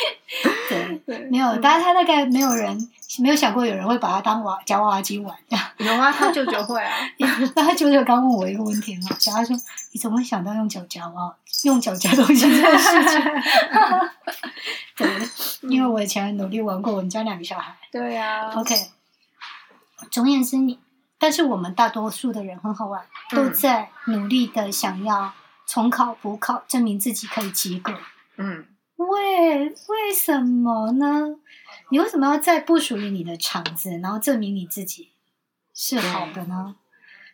[1.30, 2.88] 没有，但是他大概没有人
[3.18, 5.36] 没有想过有人会把他当娃夹娃娃机玩。
[5.78, 6.92] 有啊，他舅舅会啊。
[7.57, 9.57] 那他舅舅刚问我一个问题很好笑，他说
[9.92, 11.34] ：“你怎么会想到用脚夹娃娃，
[11.64, 13.22] 用脚夹东西这件事情？”
[14.96, 15.09] 对，
[15.62, 17.74] 因为我以前很努力玩过我们家两个小孩。
[17.90, 18.74] 对啊 OK，
[20.11, 20.78] 总而言之，你
[21.18, 25.32] 但是我们大多数的人很好玩，都嗯在努力的想要
[25.66, 27.92] 重考补考，证明自己可以及格。
[28.36, 28.64] 嗯，
[29.09, 31.36] 为为什么呢？
[31.90, 35.11] 你为什么要在不属于你的场子，然后证明你自己
[35.74, 36.76] 是好的呢？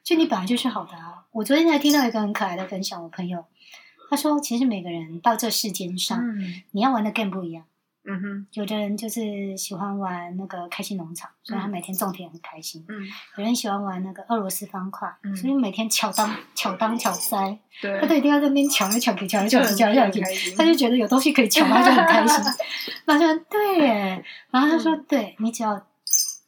[0.02, 1.26] 就你本来就是好的啊！
[1.32, 3.44] 我昨天才听到一个很可爱的分享，我朋友
[4.08, 7.64] 他说，其实每个人到这世间上，嗯你要玩的 game 不一样。
[8.08, 12.94] 嗯哼，有的人就是喜欢玩那个开心农场，所以他每天种田很开心；嗯，
[13.36, 22.44] 有人喜欢玩那个俄罗斯方块，嗯所以每天巧当巧当巧塞，对他都一定要在那边抢来抢去，抢来抢去，抢来抢去他就觉得有东西可以抢，他就很开心。
[23.04, 25.84] 然后就对耶，然后他说：“对你只要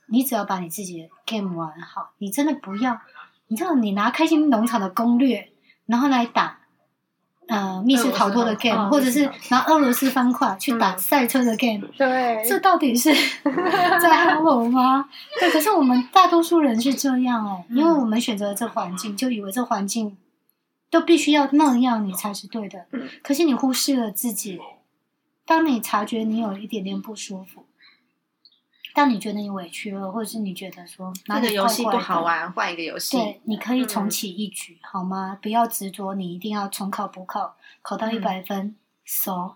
[0.07, 3.01] 你只要把你自己的 game 玩好，你真的不要，
[3.49, 5.51] 你知道你拿开心农场的攻略，
[5.87, 6.61] 然后来打。”
[7.49, 13.13] 呃，密室逃脱的 game，、哦或者是拿俄罗斯方块去打嗯赛车的 game，、对这到底是
[14.01, 15.09] 在 hello 吗？
[15.41, 20.17] 对，可是我们大多数人是这样哎、因为我们选择了这环境，就以为这环境
[20.91, 22.87] 都必须要那样你才是对的。
[22.93, 24.61] 嗯可是你忽视了自己。
[25.47, 27.65] 当你察觉你有一点点不舒服，
[28.99, 33.17] 当你觉得你委屈了，或者是你觉得说哪里这个游戏不好，玩，换一个游戏。
[33.17, 35.39] 对，你可以重嗯启一局、好吗？
[35.41, 38.75] 不要执着，你一定要重考补考，考到一百分
[39.07, 39.55] ，so，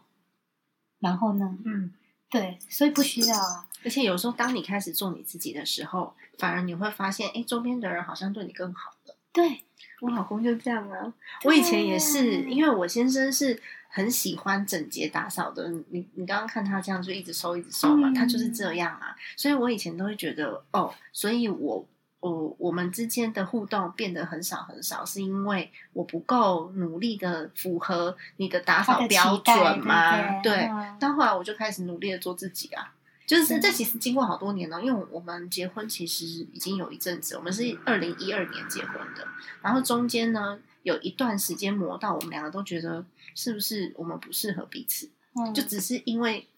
[1.00, 1.58] 然后呢？
[1.64, 1.92] 嗯，
[2.30, 3.66] 对，所以不需要啊。
[3.84, 9.16] 而且有时候当你开始做你自己的时候，反而你会发现，哎，周边的人好像对你更好了。
[9.32, 9.64] 对，
[10.02, 11.12] 我老公就这样啊，
[11.42, 13.60] 我以前也是，因为我先生是
[13.94, 15.68] 很喜欢整洁打扫的。
[15.90, 19.14] 你你刚刚看他这样就一直收一直收嘛，嗯他就是这样啊。
[19.36, 21.86] 所以我以前都会觉得，哦，所以我
[22.20, 30.40] 我我们之间的互动变得很少很少，是因为我不够努力的符合你的打扫标准吗？
[30.42, 32.94] 对但后来我就开始努力的做自己啊。
[33.24, 39.26] 就是嗯这其实经过好多年了，因为我们结婚其实已经有一阵子，我们是二零一二年结婚的，
[39.62, 43.04] 然后中间呢有一段时间磨到我们两个都觉得
[43.34, 46.48] 是不是我们不适合彼此，嗯就只是因为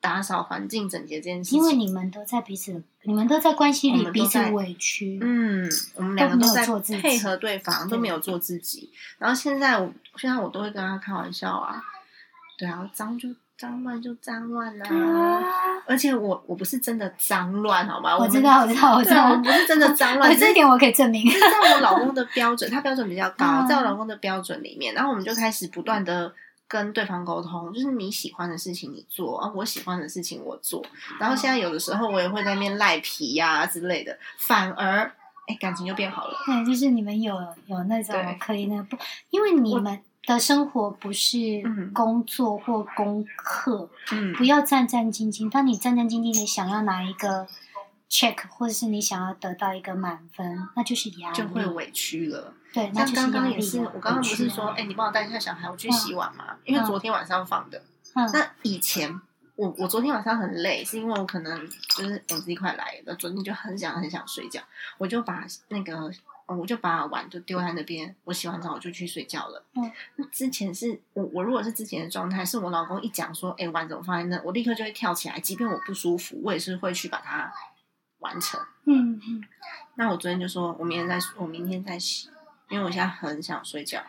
[0.00, 8.90] 打扫环境整洁这件事情，因为你们都在彼此，你们都在关系我里彼此委屈，嗯，我们两个都在有做自己配合对方，都没有做自己。
[9.18, 11.82] 然后现在我现在我都会跟他开玩笑啊，
[12.58, 13.28] 对啊，脏就
[13.60, 14.88] 脏乱就脏乱啦
[15.86, 18.16] 而且我我不是真的脏乱，好吗？
[18.16, 21.30] 我知道，我知道，我知对啊，我，不是真的脏乱，哎，这一点我可以证明。
[21.30, 26.32] 是在我老公的标准，他标准比较高，嗯在我老公的标准里面，然后我们就开始不断的
[26.66, 30.82] 跟对方沟通，就是你喜欢的事情你做，啊，我喜欢的事情我做。
[31.18, 35.12] 然后现在有的时候我也会在那边赖皮呀、之类的，反而
[35.48, 36.34] 哎感情就变好了。
[36.46, 37.34] 对，就是你们有
[37.66, 38.96] 有那种可以那不，
[39.28, 40.00] 因为你们
[40.34, 45.50] 的生活不是嗯工作或功课，嗯不要战战兢兢。
[45.50, 47.46] 当你战战兢兢的想要拿一个
[48.08, 52.54] check，或者是你想要得到一个满分，那就是压力，就会委屈了。
[52.72, 56.56] 对，那刚刚也是，我刚刚不是说，哎、你帮我带一下小孩，我去洗碗嘛？
[56.64, 57.78] 因为昨天晚上放的。
[58.14, 59.20] 嗯那以前
[59.56, 64.60] 我我昨天晚上很累，是因为我可能就是 M Z 快来了，昨天就很想很想睡觉，
[64.98, 66.12] 我就把那个。
[66.50, 69.64] 哦我就把碗就丢在那边，我洗完澡我就去睡觉了。
[69.74, 77.52] 嗯，那之前是我我如果是之前的状态，是我老公一讲说，哎、碗怎么放在那，我立刻就会跳起来，即便我不舒服，我也是会去把它
[78.18, 78.60] 完成。
[78.86, 79.44] 嗯嗯，
[79.94, 82.28] 那我昨天就说，我明天再我明天再洗，
[82.68, 84.02] 因为我现在很想睡觉。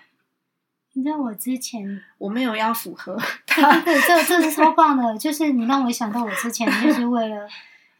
[0.93, 3.15] 你知道我之前我没有要符合
[3.45, 7.47] 对他，对，这这是超棒的，就是你让我想到我之前就是为了，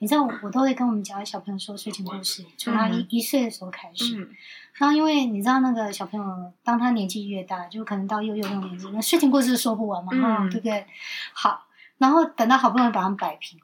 [0.01, 4.17] 你知道我我都会跟我们家的小朋友说睡前故事，从他一、嗯一岁的时候开始。
[4.17, 4.35] 嗯
[4.73, 10.87] 然后因为你知道那个小朋友，当他年纪越大，就可能到幼幼那种年纪，那睡前故事说不完嘛，对不对？
[11.33, 13.59] 好，然后等到好不容易把他们摆平，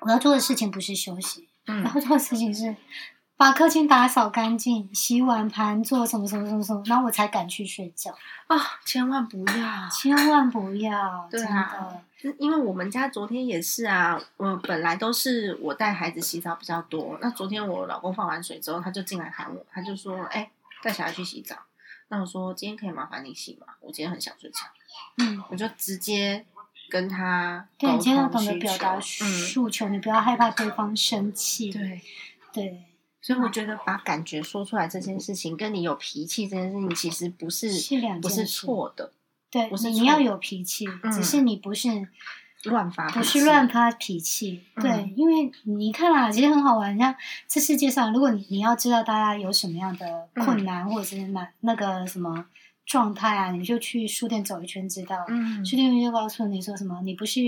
[0.00, 2.76] 我要做的事情不是休息，然嗯后做的事情是
[3.36, 8.10] 把客厅打扫干净、洗碗盘、做什么什么什么什么，然后我才敢去睡觉。
[8.46, 12.34] 啊、千万不要，千万不要，对啊的。
[12.38, 20.50] 因为我们家昨天也是啊，我本来都是我带孩子洗澡比较多，那昨天我老公放完水之后，他就进来喊我，他就说：“哎、
[20.82, 21.56] 带小孩去洗澡。”
[22.08, 23.74] 那我说：“今天可以麻烦你洗吗？
[23.80, 24.60] 我今天很想睡觉。
[25.18, 26.46] 嗯，”我就直接
[26.88, 31.70] 跟他对，你今天要懂得表达嗯，诉求，你不要害怕对方生气。
[31.70, 32.00] 对。
[32.52, 32.82] 对，
[33.26, 39.10] 所以我觉得把感觉说出来这件事情，跟你有脾气这件事情，其实不是是两不是错的，
[39.50, 42.06] 对，不是你你要有脾气，嗯只是你不是
[42.62, 44.62] 乱发脾不是乱发脾气。
[44.76, 46.96] 嗯对，因为你看啊，其实很好玩。
[46.96, 47.12] 像
[47.48, 52.46] 这世界上，如果你你要知道大家有什么样的困难，或者是那那个什么
[52.84, 55.24] 状态啊，你就去书店走一圈，知道。
[55.26, 57.40] 嗯，书店就告诉你说什么，你不是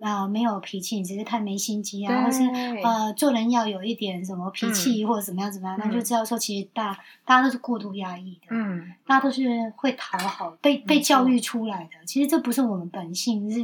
[0.00, 12.04] 呃没有脾气，你只是太没心机啊，对或是呃做人要有一点什么脾气、或者怎么样怎么样，那嗯就知道说其实大大家都是过度压抑的，嗯大家都是会讨好，被被教育出来的。
[12.06, 13.62] 其实这不是我们本性，是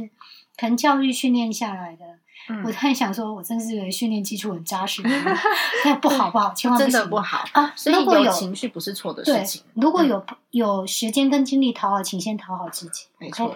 [0.57, 2.05] 可能教育训练下来的。
[2.49, 5.25] 嗯我突然想说，我真是个训练基础很扎实的人，
[5.83, 7.73] 那不好不好，千万真的不好啊！
[7.75, 13.07] 所以如果有情绪不是错的事情，，如果有有时间跟精力讨好，请先讨好自己。
[13.17, 13.53] 没错。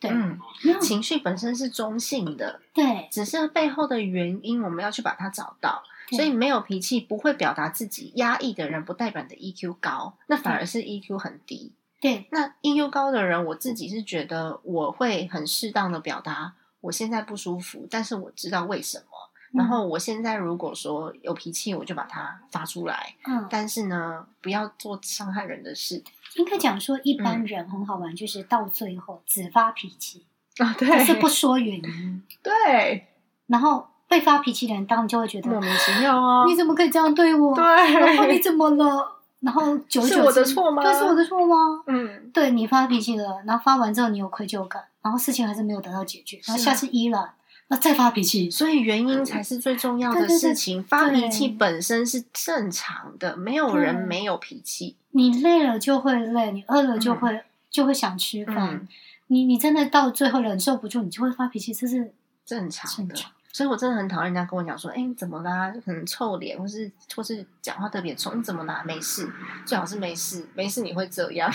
[0.00, 0.38] 对，嗯，
[0.80, 5.82] 情绪本身是中性的，对只是背后的原因我们要去把它找到。
[6.12, 11.70] 所以没有脾气、不会表达自己、压抑的人，不代表你的 EQ 高，那反而是 EQ 很低。
[12.00, 19.29] 对那 EQ 高的人，我自己是觉得我会很适当的表达我现在不舒服，但是我知道为什么。
[19.52, 26.02] 然后我现在如果说有脾气，我就把它发出来，嗯，但是呢，不要做伤害人的事。
[26.36, 30.24] 应该讲说，一嗯般人很好玩，就是到最后只发脾气，
[30.58, 33.08] 啊，对但是不说原因，对，
[33.48, 36.44] 然后被发脾气的人当然就会觉得莫名其妙啊。
[36.46, 37.54] 你怎么可以这样对我？
[37.54, 39.16] 对然后你，怎么了？
[39.40, 41.82] 然后久而久之是我的错吗对，是我的错吗？
[41.86, 47.32] 嗯，对你发脾气了，然后发完之后你有愧疚感，然后事情还是没有得到解决，然后下次依然，
[47.72, 50.82] 那再发脾气，所以原因才是最重要的事情。
[50.82, 54.96] 发脾气本身是正常的，没有人对没有脾气。
[55.12, 58.88] 你累了就会累，你饿了就会、就会想吃饭，嗯
[59.28, 62.12] 你你真的到最后忍受不住，你就会发脾气，这是
[62.44, 63.14] 正常的。
[63.14, 63.30] 正常。
[63.52, 65.70] 所以我真的很讨厌人家跟我讲说，哎、你怎么啦？
[65.70, 68.82] 就可能臭脸，或是或是讲话特别冲，你怎么啦？
[68.84, 69.28] 没事，
[69.64, 71.50] 最好是没事，没事你会这样。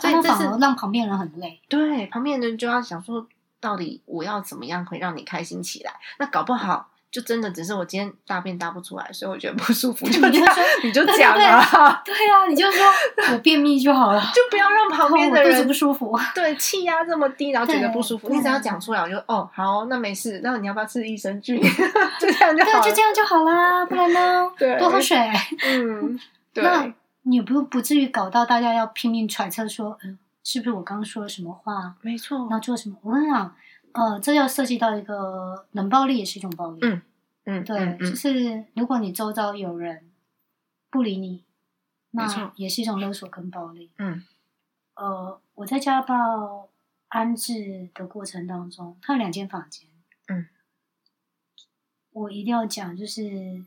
[0.00, 1.60] 所以那这是反而让旁边人很累。
[1.68, 3.26] 对，旁边人就要想说，
[3.60, 5.92] 到底我要怎么样可以让你开心起来？
[6.18, 10.52] 那搞不好就真的只是我今天大便大不出来，所以我觉得不舒服，就你就这
[10.84, 12.86] 你就对讲啊，对啊，你就说
[13.32, 16.16] 我便秘就好了， 就不要让旁边我肚子的人不舒服。
[16.34, 20.40] 对气压这么低，然后觉得不舒服，你只要讲出来，我就哦好，那没事。
[20.44, 21.60] 那你要不要吃益生菌？
[22.20, 22.80] 就这样就好了。
[22.80, 24.48] 就这样就好啦，不然呢？
[24.56, 25.18] 对多喝水。
[25.64, 26.16] 嗯，
[26.54, 26.92] 对，那
[27.22, 32.58] 你不不至于搞到大家要拼命揣测说，嗯，是不是我刚刚说了什么话，没错那。
[32.58, 32.96] 做什么？
[33.02, 33.56] 我跟你讲，
[33.92, 36.80] 呃，这要涉及到一个冷暴力，也是一种暴力。
[36.82, 37.02] 嗯
[37.44, 40.10] 嗯，对，嗯嗯就是如果你周遭有人
[40.90, 41.44] 不理你，
[42.10, 43.90] 那也是一种勒索跟暴力。
[43.98, 44.24] 嗯
[44.94, 46.68] 呃，我在家暴
[47.08, 49.88] 安置的过程当中，他有两间房间。
[50.28, 50.48] 嗯，
[52.12, 53.64] 我一定要讲，就是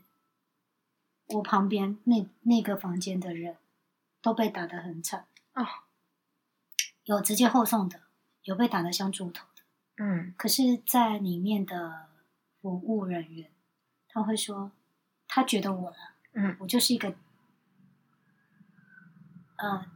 [1.26, 3.56] 我旁边那那个房间的人
[4.22, 5.66] 都被打得很惨哦，
[7.04, 8.00] 有直接后送的，
[8.42, 9.62] 有被打得像猪头的。
[9.96, 12.06] 嗯可是，在里面的
[12.60, 13.50] 服务人员，
[14.08, 14.72] 他会说，
[15.28, 15.96] 他觉得我了，
[16.32, 17.14] 嗯我就是一个，
[19.56, 19.86] 呃，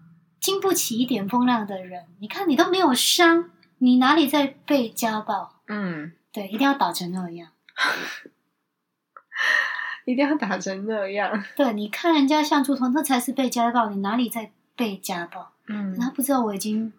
[0.40, 2.06] 经不起一点风浪的人。
[2.20, 5.62] 你看，你都没有伤，你哪里在被家暴？
[5.66, 7.50] 嗯，对，一定要打成那样。
[10.04, 11.44] 一定要打成那样。
[11.54, 15.52] 对，你看人家像猪头，那才是被家暴，你哪里在被家暴？
[15.68, 16.92] 嗯他不知道我已经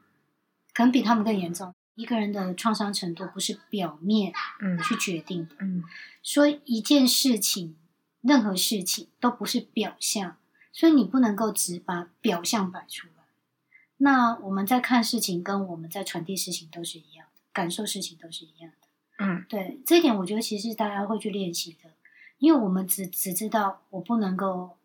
[0.73, 1.73] 可能比他们更严重。
[1.95, 5.55] 一个人的创伤程度不是表面嗯去决定的。
[5.59, 5.83] 嗯
[6.23, 7.75] 说一件事情，
[8.21, 10.37] 任何事情都不是表象，
[10.71, 13.13] 所以你不能够只把表象摆出来。
[13.97, 18.87] 那我们在看事情，跟我们在传递事情都是一样的，感受事情都是一样的。
[19.17, 21.91] 嗯对这一点，我觉得其实大家会去练习的，
[22.37, 24.77] 因为我们只只知道我不能够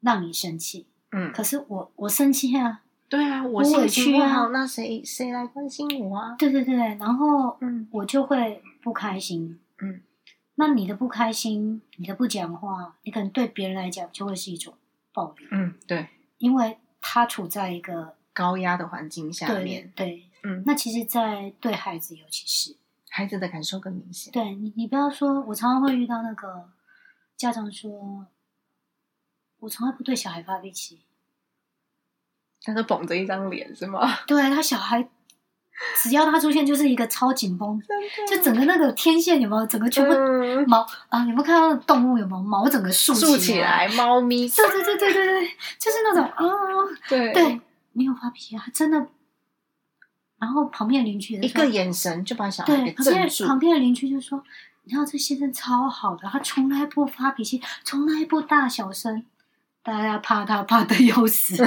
[0.00, 6.34] 让你生气，嗯，可是我我生气啊，对啊，我我委屈啊好，那谁谁来关心我啊？
[6.36, 7.86] 对对对，然后嗯。
[7.92, 9.60] 我就会不开心。
[9.80, 10.00] 嗯，
[10.56, 14.74] 那你的不开心，你的不讲话，你可能对别人来讲就会是一种
[15.12, 16.08] 暴力，嗯，对，
[16.38, 20.24] 因为他处在一个高压的环境下对面，对。
[20.42, 22.76] 嗯，那其实，在对孩子，尤其是。
[23.08, 24.32] 孩子的感受更明显。
[24.32, 26.68] 对你，你不要说，我常常会遇到那个
[27.36, 28.26] 家长说，
[29.64, 31.00] 我从来不对小孩发脾气，
[32.62, 34.06] 他是绷着一张脸是吗？
[34.28, 35.08] 对他小孩，
[36.02, 37.80] 只要他出现就是一个超紧绷，
[38.28, 41.20] 就整个那个天线有没有整个全部嗯毛啊？
[41.20, 45.48] 有没有看到那个动物有没有毛整个竖竖起起来，猫咪，对对对对对对，
[45.78, 46.44] 就是那种啊，
[47.08, 47.60] 对对，
[47.92, 49.06] 没有发脾气，他真的。
[50.38, 53.46] 然后旁边的邻居一个眼神就把小孩给对旁边镇住。
[53.46, 54.44] 旁边的邻居就说
[54.84, 59.24] ：“你知道这先生超好的，他从来不发脾气，从来不大小声，
[59.84, 61.54] 大家怕他怕的要死。”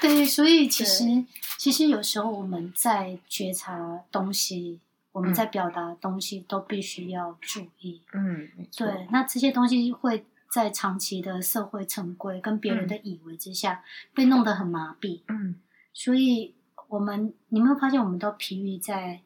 [0.00, 1.04] 对，所以其实
[1.56, 4.80] 其实有时候我们在觉察东西，
[5.12, 8.02] 我们在表达东西都必须要注意。
[8.12, 13.84] 嗯，对，那这些东西会在长期的社会成规跟别人的以为之下，
[14.14, 15.20] 被弄得很麻痹。
[15.28, 15.56] 嗯
[15.94, 16.54] 所以
[16.88, 19.20] 我们你有没有发现，我们都疲于在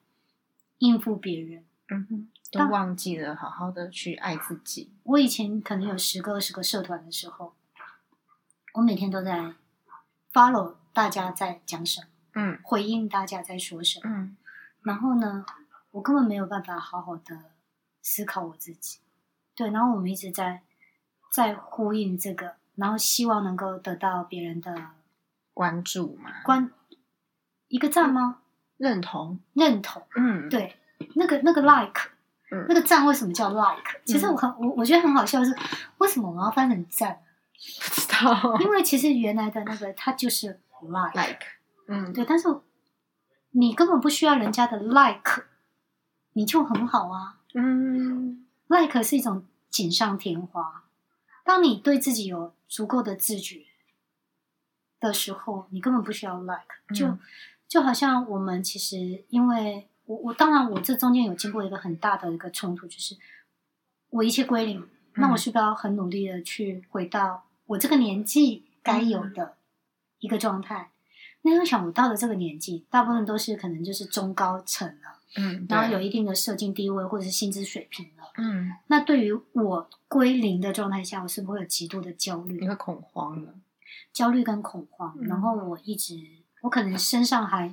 [0.79, 1.65] 应付别人？
[1.89, 4.93] 嗯哼，都忘记了好好的去爱自己。
[5.03, 7.55] 我以前可能有十个、二十个社团的时候，
[8.75, 9.55] 我每天都在
[10.33, 14.11] follow 大家在讲什么，嗯回应大家在说什么。
[14.11, 14.37] 嗯
[14.83, 15.45] 然后呢，
[15.91, 17.37] 我根本没有办法好好的
[18.03, 19.01] 思考我自己。
[19.57, 20.63] 对，然后我们一直在
[21.33, 24.91] 在呼应这个，然后希望能够得到别人的
[25.53, 26.71] 关注嘛，关
[27.67, 28.43] 一个赞吗？
[28.77, 29.41] 认同。
[29.55, 30.07] 认同。
[30.15, 30.77] 嗯，，对，
[31.17, 32.11] 那个那个 like，、
[32.51, 34.01] 嗯那个赞为什么叫 like？
[34.05, 35.55] 其实我很我我觉得很好笑是，
[35.99, 37.21] 为什么我要翻成赞？
[37.53, 38.57] 不知道。
[38.61, 41.47] 因为其实原来的那个它就是 like，, like，
[41.89, 42.49] 嗯，对，但是
[43.51, 45.45] 你根本不需要人家的 like，
[46.35, 47.39] 你就很好啊。
[47.55, 50.85] 嗯 like 是一种锦上添花，
[51.45, 53.65] 当你对自己有足够的自觉
[55.01, 57.19] 的时候，你根本不需要 like，就、嗯
[57.67, 63.17] 就好像我们其实因为我我当然我这中间有经过一个很大的一个冲突，就是
[64.11, 69.57] 我一切归零，那我是不是要很努力的去回到我这个年纪该有的
[70.21, 70.91] 一个状态？
[71.43, 78.25] 那要想我到了这个年纪，大部分都是可能就是中高层了，嗯，然后有一定的社经地位或者是薪资水平了。
[78.37, 83.55] 嗯，那对于我归零的状态下，我是不是会有极度的焦虑你、会恐慌了。
[84.13, 85.17] 焦虑跟恐慌？
[85.21, 86.19] 嗯然后我一直，
[86.63, 87.73] 我可能身上还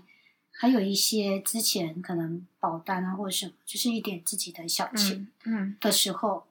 [0.56, 6.46] 还有一些之前可能保单啊或者什么，就是一点自己的小钱嗯嗯的时候，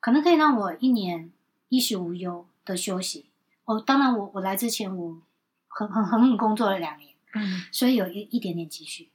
[0.00, 1.30] 可能可以让我一年
[1.68, 3.26] 衣食无忧的休息。
[3.64, 5.22] 哦，当然我我来之前我
[5.68, 9.10] 很很很很工作了两年，嗯所以有一一点点积蓄。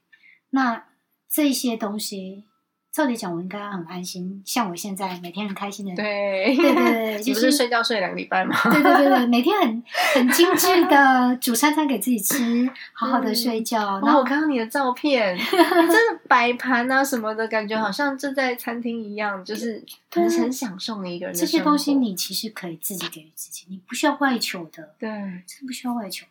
[0.51, 0.87] 那
[1.27, 2.43] 这些东西
[2.91, 8.55] 照理讲，我应该很安心，像我现在每天很开心的，对对对对， 你不就是是睡觉睡两个礼拜吗？
[8.71, 9.83] 对对对对，每天很
[10.15, 26.25] 很精致的煮餐餐给自己吃，好好的睡觉，然然后后我看到你的照片， 真的摆盘啊什么的，感觉好像就在餐厅一样，就是很对很享受你一个人这些东西你其实可以自己给予自己，你不需要外求的，对，真的不需要外求。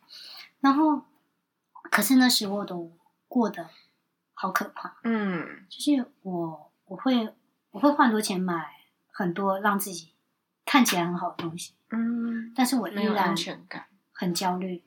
[0.61, 1.03] 然后，
[1.89, 2.91] 可是那时候的我
[3.29, 3.69] 过得
[4.41, 5.67] 好可怕，嗯。
[5.69, 7.35] 就是我我会
[7.73, 8.71] 我会花很多钱买
[9.11, 10.13] 很多让自己
[10.65, 13.35] 看起来很好的东西，嗯，但是我依然
[14.13, 14.85] 很焦虑，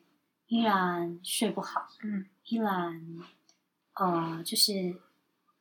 [0.47, 2.25] 依然睡不好，嗯。
[2.45, 3.01] 依然
[3.95, 4.95] 呃，就是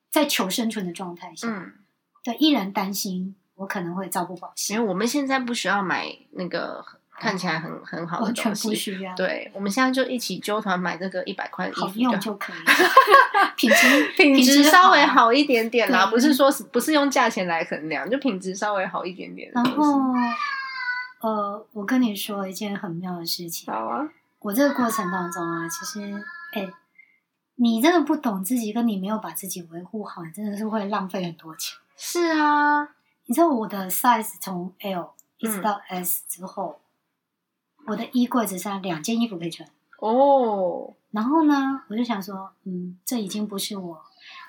[0.08, 1.74] 在求生存的状态下，嗯，
[2.22, 6.84] 对，依然担心我可能会朝不保因夕，为我们现在不需要买那个
[7.20, 12.72] 看起来很 很好的完全东西，不需要，，对，我们现在就一起揪团买这个一百块的衣好服用就可以了，
[13.56, 15.01] 品质品质稍微。
[15.10, 19.64] 好一点点啦，不是说是不是用价钱来衡量，就品质稍微好一点点然。
[19.64, 20.01] 后，
[21.20, 26.70] 呃，我跟你说一件很妙的事情，好啊，我这个过程当中啊，其实，哎，
[27.56, 31.76] 你真的不懂自己，跟你没有把自己维护好，你真的是会浪费很多钱。
[31.97, 32.82] 是啊，
[33.26, 36.80] 你知道我的 size 从 L 一直到 S 之后，
[37.90, 39.68] 我的衣柜只剩下两件衣服可以穿。
[39.98, 44.00] 哦，然后呢，我就想说，嗯，这已经不是我。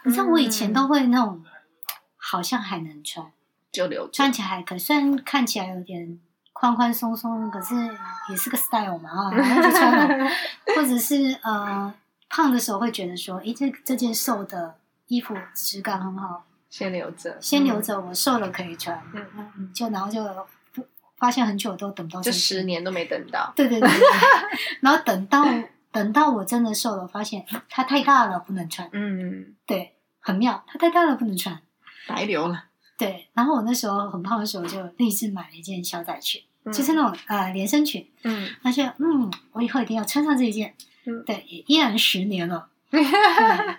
[0.06, 1.44] 你知道我以前都会那种，
[2.16, 3.32] 好像还能穿，
[3.72, 4.12] 就留着。
[4.14, 6.20] 穿起来还可以，虽然看起来有点
[6.54, 7.76] 宽宽松松，可是
[8.30, 10.30] 也是个 style 嘛啊，然后就穿了。
[10.76, 11.94] 或者是呃，
[12.30, 14.76] 胖的时候会觉得说，诶，这这件瘦的
[15.08, 19.02] 衣服质感很好，先留着，先留着，我瘦了可以穿。
[19.14, 19.26] 嗯
[19.58, 20.30] 嗯，就然后就不
[21.22, 22.64] 发现很久都等不到嗯，就这十。
[22.64, 23.54] 年都没等到。
[23.56, 23.90] 对对对
[24.82, 25.46] 然后等到
[25.92, 28.90] 等到我真的瘦了，发现它太大了，不能穿。
[28.92, 31.58] 嗯，对，很妙，它太大了，不能穿。
[32.08, 32.66] 白流了，
[32.98, 38.06] 对，然后我那时候很胖的时候，就立志买了一件小仔裙，嗯就是那种呃连身裙。
[38.24, 40.74] 嗯，而且嗯，我以后一定要穿上这一件。
[41.06, 42.68] 嗯对，也依然十年了。
[42.92, 43.02] 对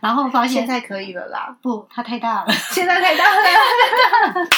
[0.01, 4.49] 然后发现现在可以了啦，不，它太大了， 现在太大了，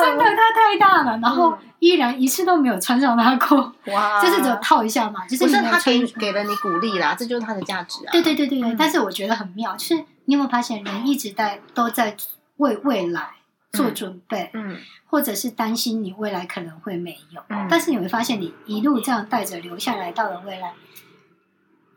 [0.00, 1.58] 真的它太大了，然后嗯。
[1.80, 8.12] 依然一次都没有穿上它过，哇，就是只有套一下嘛，就是他给给了你鼓励啦，这就是它的价值啊。
[8.12, 8.76] 对对对对对，嗯。
[8.78, 9.94] 但是我觉得很妙，就是
[10.26, 12.14] 你有没有发现，人一直在都在
[12.58, 13.30] 为未来
[13.72, 14.76] 做准备，嗯。
[15.06, 17.66] 或者是担心你未来可能会没有，嗯。
[17.70, 20.74] 但是你会发现，你一路这样带着留下来，到了未来，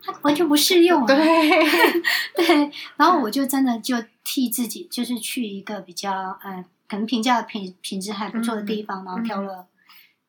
[0.04, 1.06] 它完全不适用啊。
[1.06, 1.16] 对，
[2.36, 9.66] 对，然后我就真的就替自己，就是去一个比较呃，可能评价品品质还不错的地方，然后挑了，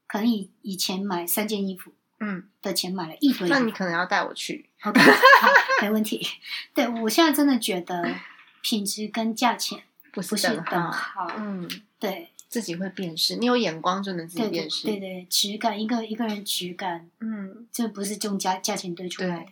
[0.08, 3.60] 可能以以前买三件衣服嗯，的钱买了一堆那。
[3.60, 4.70] 你可能要带我去。
[4.84, 5.50] OK，好，
[5.82, 6.26] 没问题。
[6.74, 8.16] 对我现在真的觉得
[8.62, 9.80] 品质跟价钱
[10.12, 11.70] 不不是等等号，嗯，
[12.00, 14.88] 对自己会辨识，你有眼光就能自己对对辨识。
[14.88, 19.46] 对对，质感一个一个人质感，嗯这不是用价价钱堆出来的。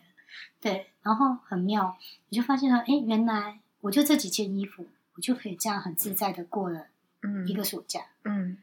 [0.64, 1.98] 对，然后很妙，
[2.30, 6.88] 你就发现了，哎，原来我就这几件衣服，我就可以这样很自在的过了
[7.22, 7.99] 嗯，一个暑假。
[8.23, 8.57] 嗯，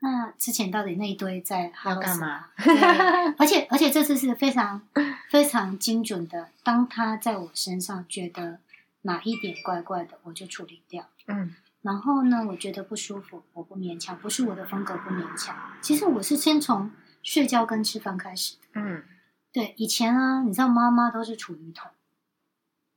[0.00, 2.46] 那之前到底那一堆在要干嘛？
[3.36, 4.80] 而且而且这次是非常
[5.28, 8.60] 非常精准的，当他在我身上觉得
[9.02, 11.06] 哪一点怪怪的，我就处理掉。
[11.26, 15.56] 嗯然后呢，我觉得不舒服，我不勉强，不是我的风格，不勉强。
[15.80, 16.90] 其实我是先从
[17.22, 18.60] 睡觉跟吃饭开始的。
[18.72, 19.04] 嗯，
[19.56, 21.90] 对，以前啊，你知道妈妈都是处于桶。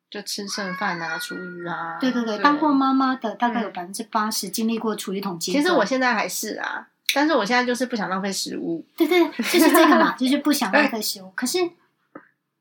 [0.10, 1.98] 就吃剩饭啊，厨余啊。
[2.02, 5.64] 对对对，当过妈妈的大概有嗯百分之八十经历过处理桶阶段。
[5.64, 8.86] 其实我现在还是啊，但是我现在就是不想浪费食物。
[8.98, 11.31] 对对，就是这个嘛， 就是不想浪费食物。
[11.34, 11.60] 可是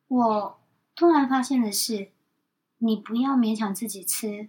[0.06, 0.60] 我
[0.94, 2.06] 突然发现的是，
[2.78, 4.46] 你不要勉强自己吃，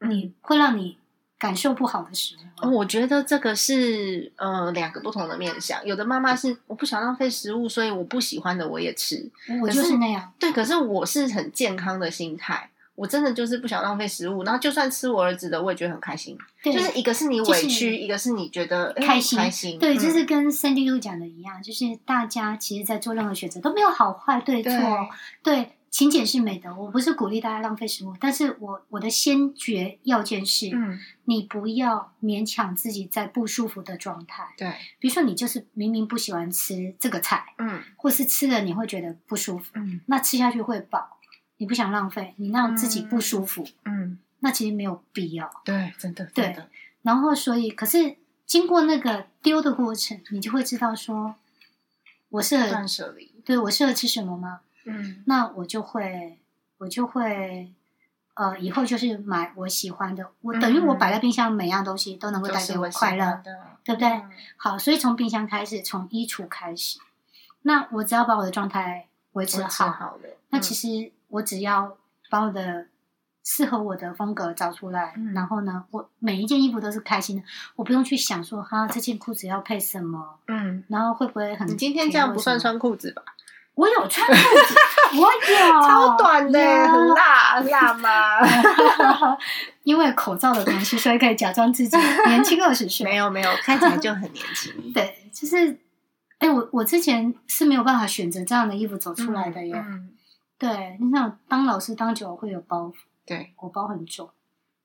[0.00, 0.96] 你会让你
[1.42, 2.38] 感受不好的食物。
[2.64, 5.84] 哦，我觉得这个是呃两个不同的面向。
[5.84, 9.28] 有的妈妈是我不想浪费食物，所以我不喜欢的我也吃。
[9.60, 10.32] 我就是是那样。
[10.38, 14.44] 对，可是我是很健康的心态，我真的就是不想浪费食物。
[14.44, 16.38] 然后就算吃我儿子的，我也觉得很开心。
[16.62, 19.76] 对，就是一个是你就是委屈，一个是你觉得哎开心开心。
[19.80, 24.72] 对，嗯就是跟 Sandy Lu 讲的一样，就是大家其实，在做任何选择都没有好坏对错。
[25.42, 26.74] 对，勤俭是美德。
[26.74, 34.54] 我不是鼓励大家浪费食物，但是我我的先决要件是，嗯，你不要勉强自己在不舒服的状态。
[34.56, 41.18] 对，比如说，你就是明明不喜欢吃这个菜，嗯或是吃了你会觉得不舒服，嗯那吃下去会饱，
[41.58, 45.48] 你不想浪费，你让自己不舒服，嗯，那其实没有必要。
[45.62, 46.70] 对，真的对的，
[47.02, 48.16] 然后，所以可是
[48.46, 51.34] 经过那个丢的过程，你就会知道说，
[52.30, 53.30] 我适合断舍离。
[53.44, 54.60] 对我适合吃什么吗？
[54.86, 56.38] 嗯那我就会，
[56.78, 57.72] 我我就会
[58.34, 63.40] 呃以后就是买我喜欢的，我等于我摆在冰箱每样东西都能够带给我快乐，
[63.84, 64.08] 对不对？
[64.08, 66.98] 嗯好，所以从冰箱开始，从衣橱开始，
[67.62, 70.22] 那我只要把我的状态维持好，好了。
[70.50, 71.96] 那嗯其实我只要
[72.30, 72.86] 把我的
[73.44, 77.42] 适合我的风格找出来，嗯然后呢，我每一件衣服都是开心的，
[77.76, 83.22] 我不用去想说哈这件裤子要配什么，嗯，然后会不会很你今天这样不算穿裤子吧？
[83.74, 84.74] 我有穿裤子，
[85.18, 88.38] 我有 超短的，有很辣辣吗？
[89.82, 91.96] 因为口罩的关系，所以可以假装自己
[92.26, 93.04] 年轻二十岁。
[93.08, 94.92] 没有没有，看起来就很年轻。
[94.92, 95.78] 对，就是，
[96.38, 99.74] 哎，我我之前是没有办法选择这样的衣服走出来的耶。
[99.74, 100.10] 嗯，
[100.58, 102.92] 对，你想当老师当久了会有包袱，
[103.26, 104.28] 对，我包很重。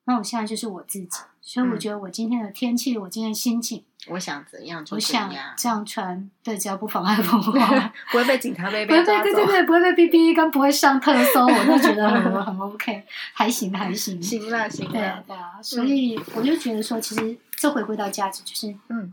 [0.09, 1.09] 那我现在就是我自己，
[1.41, 8.85] 所以我嗯觉得我今天的天气，我今天的心情，我想怎样就我想这样穿，对，只要不妨碍风化， 不会被警察被。
[8.87, 13.03] 对对对，不会被哔哔跟不会上特搜，我就觉得很 很 OK，
[13.33, 14.23] 还行还行。
[14.23, 19.11] 行了行对啊了，对啊，所以我就觉得说，其实这回归到价值，就是嗯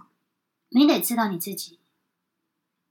[0.69, 1.81] 你得知道你自己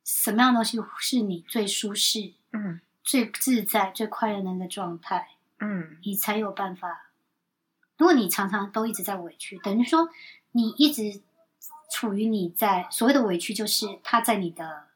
[0.03, 5.29] 什么样的东西是你最舒适、嗯最自在、最快乐的那个状态，
[5.61, 7.11] 嗯你才有办法。
[8.03, 10.09] 如果你常常都一直在委屈，等于说
[10.51, 11.21] 你一直
[11.89, 14.87] 处于你在所谓的委屈，就是他在你的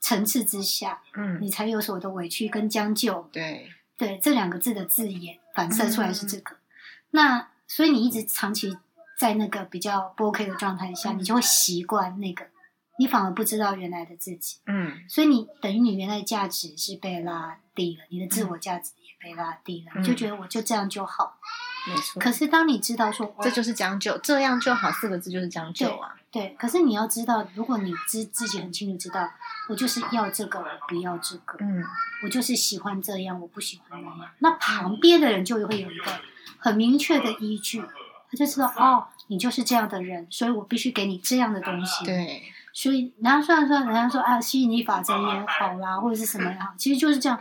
[0.00, 3.28] 层次之下，嗯，你才有所谓的委屈跟将就。
[3.30, 6.56] 对，对这两个字的字眼反射出来是这个。
[7.10, 8.78] 那所以你一直长期
[9.18, 12.46] 在那个比较不 OK 的状态下，嗯你就会习惯那个，
[12.98, 14.56] 你反而不知道原来的自己。
[14.64, 21.38] 嗯所以你等于你原来的价值是被拉低了，你的自我价值也被拉低了，嗯你就觉得我就这样就好。
[21.86, 22.20] 没错。
[22.20, 26.14] 可是当你知道说，这就是将就，这样就好四个字就是将就啊。
[26.30, 29.28] 对，可是你要知道，如果你知自己很清楚知道，
[29.68, 31.84] 我就是要这个，我不要这个，嗯
[32.24, 34.30] 我就是喜欢这样，我不喜欢那样。
[34.38, 36.10] 那旁边的人就会有一个
[36.58, 37.82] 很明确的依据，
[38.30, 42.42] 他就知道哦，你就是这样的人，所以我必须给你这样的东西。，对，
[42.72, 47.38] 所以然后虽然说人家说啊，吸引力法则也好啦，或者是什么也好，其实就是这样。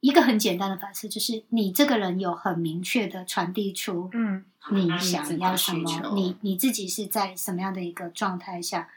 [0.00, 8.88] 一个很简单的反射，就是你这个人有很明确的传递出嗯你想要什么，你你自己是在什么样的一个状态下，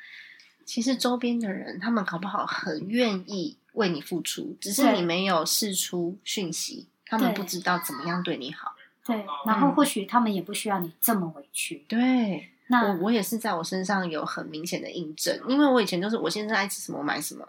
[0.66, 8.76] 其实周边的人，他们搞不好很愿意为你付出，只是你没有释出讯息，他们不知道怎么样对你好。
[9.06, 11.84] 对，然后嗯或许他们也不需要你这么委屈。
[11.88, 17.46] 对，那我我也是在我身上有很明显的印证，因为我以前都是我先生爱吃什么我买什么，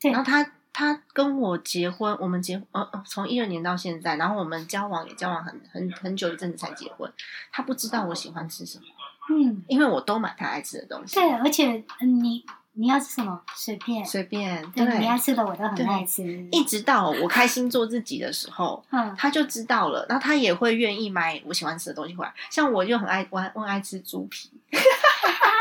[0.00, 7.12] 对然后他他跟我结婚，我们结呃呃从一二年到现在，然后我们交往也交往很很很久一阵子才结婚，
[7.50, 8.84] 他不知道我喜欢吃什么，
[9.28, 12.44] 嗯，因为我都买他爱吃的东西，对，而且嗯你
[12.74, 16.22] 你要吃什么随便，随便对对你要吃的我都很爱吃。
[16.52, 22.32] 一直到我开心做自己的时候，嗯，他就知道了，然后他也会愿意买我喜欢吃的东西回来。
[22.50, 24.48] 像我就很爱，我很我很爱吃猪皮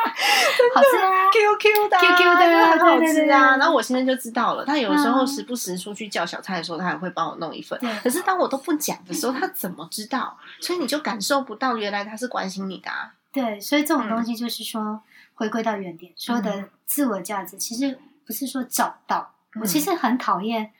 [0.10, 3.58] 好吃啊，，QQ 的啊 QQ 的就很好吃啊。
[3.58, 7.80] 然后我现在就知道了，他有时候嗯时不时出去叫小菜的时候，他也会帮我弄一份。
[8.04, 10.38] 可是当我都不讲的时候，他怎么知道？
[10.62, 13.14] 所以你就感受不到原来他是关心你的、啊。
[13.32, 15.00] 对，所以这种嗯东西就是说，
[15.36, 20.72] 回归到原点，所有的自我价值其实不是说找到，我其嗯实很讨厌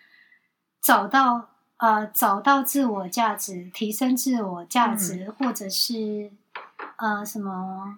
[0.82, 6.32] 找到呃找到自我价值、提升自我价值，嗯或者是
[6.96, 7.98] 呃什么，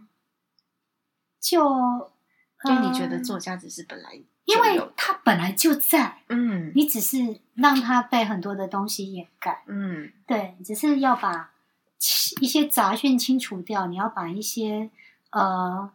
[1.40, 2.12] 就
[2.66, 9.64] 因为你觉得作家只是本来因为他本来就在，嗯你只是让他被很多的东西掩盖。
[9.68, 11.52] 嗯对，只是要把
[12.42, 14.90] 一些杂讯清除掉，你要把一些
[15.30, 15.92] 呃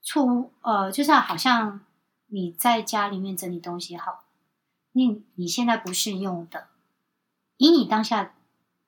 [0.00, 1.80] 错误呃，就是好像
[2.28, 4.24] 你在家里面整理东西好，
[4.92, 6.68] 你你现在不适用的，
[7.58, 8.32] 以你当下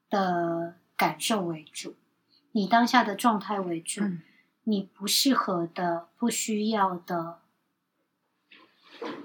[0.09, 1.95] 的感受为主，
[2.53, 4.23] 你当下的状态为主，嗯
[4.71, 7.41] 你不适合的、不需要的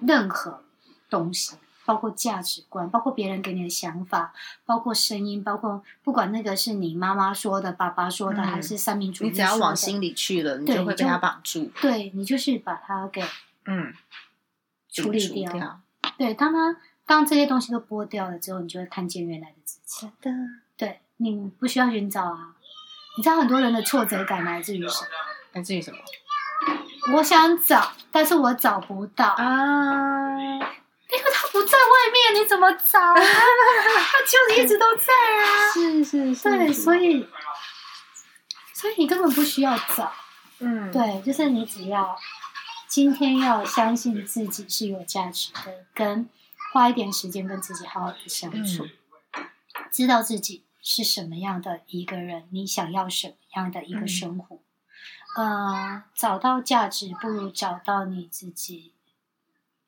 [0.02, 0.64] 任何
[1.10, 4.34] 东西，包括价值观，包括别人给你的想法，
[4.66, 11.72] 包括声音，包括不管那个是你妈妈说的、爸爸说的，嗯还是三民主义你只要往心里去了，你就就会被他绑住。
[11.82, 13.22] 对你就是把它给
[13.66, 13.94] 嗯，
[14.90, 15.82] 处理掉。
[16.18, 20.08] 对，当他当这些东西都剥掉了之后，你就会看见原来的自己。
[20.22, 20.32] 的，
[20.76, 22.56] 对你不需要寻找啊，
[23.18, 25.08] 你知道很多人的挫折感来自于什么？
[25.56, 25.98] 来自于什么
[27.14, 30.38] 我想找，但是我找不到，啊？
[30.38, 33.16] 因为他不在外面，你怎么找啊？
[33.16, 35.72] 他就一直都在啊。
[35.74, 37.26] 是是是，对，所以，
[38.74, 40.12] 所以你根本不需要找。
[40.60, 42.18] 嗯，对，就是你只要
[42.88, 46.28] 今天要相信自己是有价值的，跟
[46.74, 48.86] 花一点时间跟自己好好的相处。
[48.86, 48.92] 嗯
[49.92, 54.60] 知道自己是什么样的一个人，你想要什么样的一个嗯生活。
[55.36, 58.94] 呃，找到价值不如找到你自己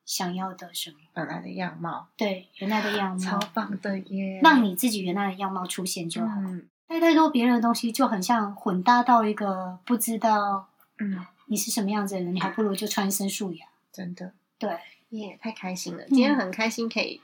[0.05, 0.97] 想要的什么。
[1.13, 4.39] 本来的样貌，对，原来的样貌超貌，棒的耶！
[4.43, 6.35] 让你自己原来的样貌出现就好。
[6.39, 10.69] 嗯带太多别人的东西，就很像混搭到一个不知道
[10.99, 13.65] 嗯，你是什么样子的人，你还不如就穿一身素雅。
[13.91, 14.79] 真的对，
[15.09, 16.03] 耶，太开心了！
[16.03, 17.21] 嗯今天很开心可以。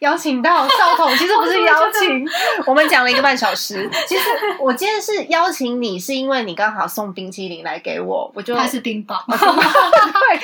[0.00, 2.26] 邀请到少彤， 其实不是邀请，
[2.66, 3.88] 我们讲了一个半小时。
[4.06, 4.24] 其实
[4.60, 9.18] 我今天是邀请你，是因为你刚好送冰淇淋来给我，我就它是冰雹。
[9.28, 10.40] 对，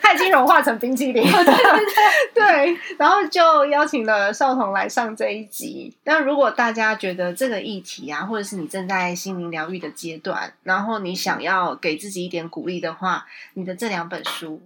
[0.00, 1.22] 它已经融化成冰淇淋。
[1.22, 5.94] 对对，然后就邀请了少彤来上这一集。
[6.04, 14.60] 那如果大家觉得这个议题啊，或者是你正在心灵疗愈的阶段，然后你想要给自己一点鼓励的话，你的这两本书，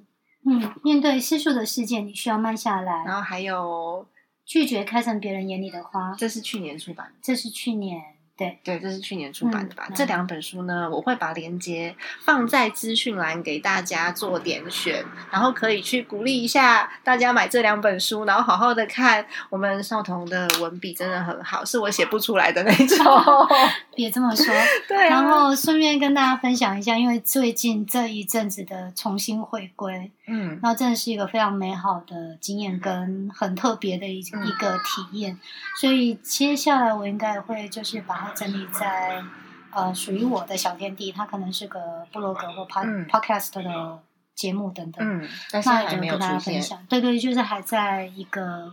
[0.46, 4.06] 嗯，面对世俗的世界，你需要慢下来，然后还有
[4.44, 6.14] 拒绝开成别人眼里的花。
[6.18, 7.12] 这是去年出版的。
[7.22, 8.00] 这是去年
[8.36, 9.86] 对，对，这是去年出版的吧？
[9.88, 11.94] 嗯这两本书呢，我会把链接
[12.24, 19.24] 放在资讯栏给大家做点选，然后可以去鼓励一下大家买这两本书，然后好好的看。
[19.50, 22.98] 我们少彤的文笔真的很好，是我写不出来的那种。
[23.94, 24.46] 别这么说。
[24.88, 30.58] 对、啊，然后顺便跟大家分享一下，因为最近这一阵子的重新回归，嗯。
[30.62, 34.46] 那真的是一个非常美好的经验跟很特别的一嗯。
[34.46, 35.38] 一个体验，
[35.80, 39.22] 所以接下来我应该会就是把它整理在
[39.70, 43.06] 呃属于我的小天地，它可能是个部落格或 pod、嗯。
[43.06, 44.02] podcast 的
[44.34, 46.32] 节目等等，嗯，但是那还没有也就跟大。
[46.32, 46.86] 家分享。
[46.88, 48.72] 对对，就是还在一个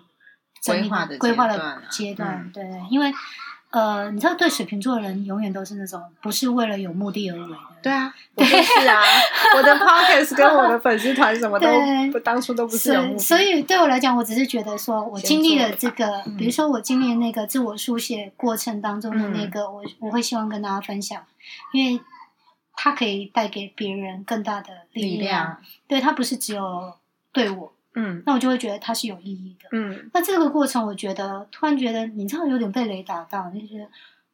[0.61, 3.11] 整理规划的规划的阶段对，因为
[3.72, 9.02] 呃，你知道，对水瓶座的人永远都是那种不是为了有目的而为的，对啊， 我就是啊，
[9.56, 13.19] 我的 p o c k e t 跟我的粉丝团什么都对不，当初都不是有目的。
[13.19, 21.23] 所以，对我来讲，我只是觉得说，我经历了这个，嗯比如说我经历那个自我书写过程当中的那个，我我会希望跟大家分享，
[21.72, 22.02] 因为
[22.73, 26.93] 它可以带给别人更大的力力量，对，它不是只有
[27.31, 29.68] 对我，嗯那我就会觉得它是有意义的。
[29.72, 33.88] 嗯那这个过程，我觉得突然觉得，你知道有点被雷打到，就觉得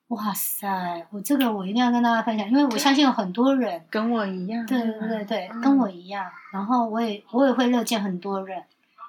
[0.09, 3.83] 哇塞，我这个我一定要跟大家分享，因为我相信有很多人。
[3.89, 4.65] 跟我一样。
[4.65, 6.25] 对对对对，嗯跟我一样。
[6.51, 8.63] 然后我也我也会乐见很多人，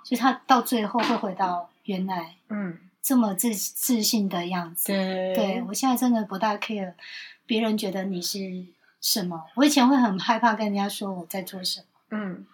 [0.04, 4.88] 就是他到最后会回到原来嗯，这么自自信的样子。
[4.88, 6.94] 对对我现在真的不大 care
[7.46, 8.38] 别人觉得你是
[9.00, 9.44] 什么。
[9.54, 12.46] 我以前会很害怕跟人家说我在做什么，嗯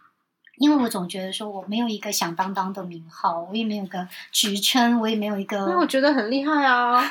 [0.59, 7.03] 因为我总觉得说我没有一个响当当的名号，我也没有个职称，我也没有一个，那我觉得很厉害啊。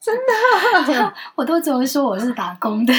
[0.00, 2.94] 真的我都只会说我是打工的。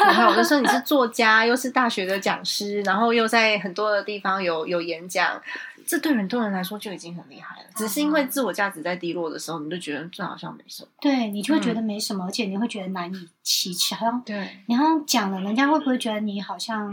[0.00, 5.40] 然后我就说你是 作家，又是大学的讲师，然后又在很多的地方有有演讲，
[5.86, 7.68] 这对很多人来说就已经很厉害了。
[7.76, 10.88] 只是因为自我价值在低落的时候，你就觉得这好像没什么。
[11.00, 16.92] 对你就会觉嗯得没什么，而且你会觉得难以启齿，好像对，你好像讲了，人家会不会觉得你好像？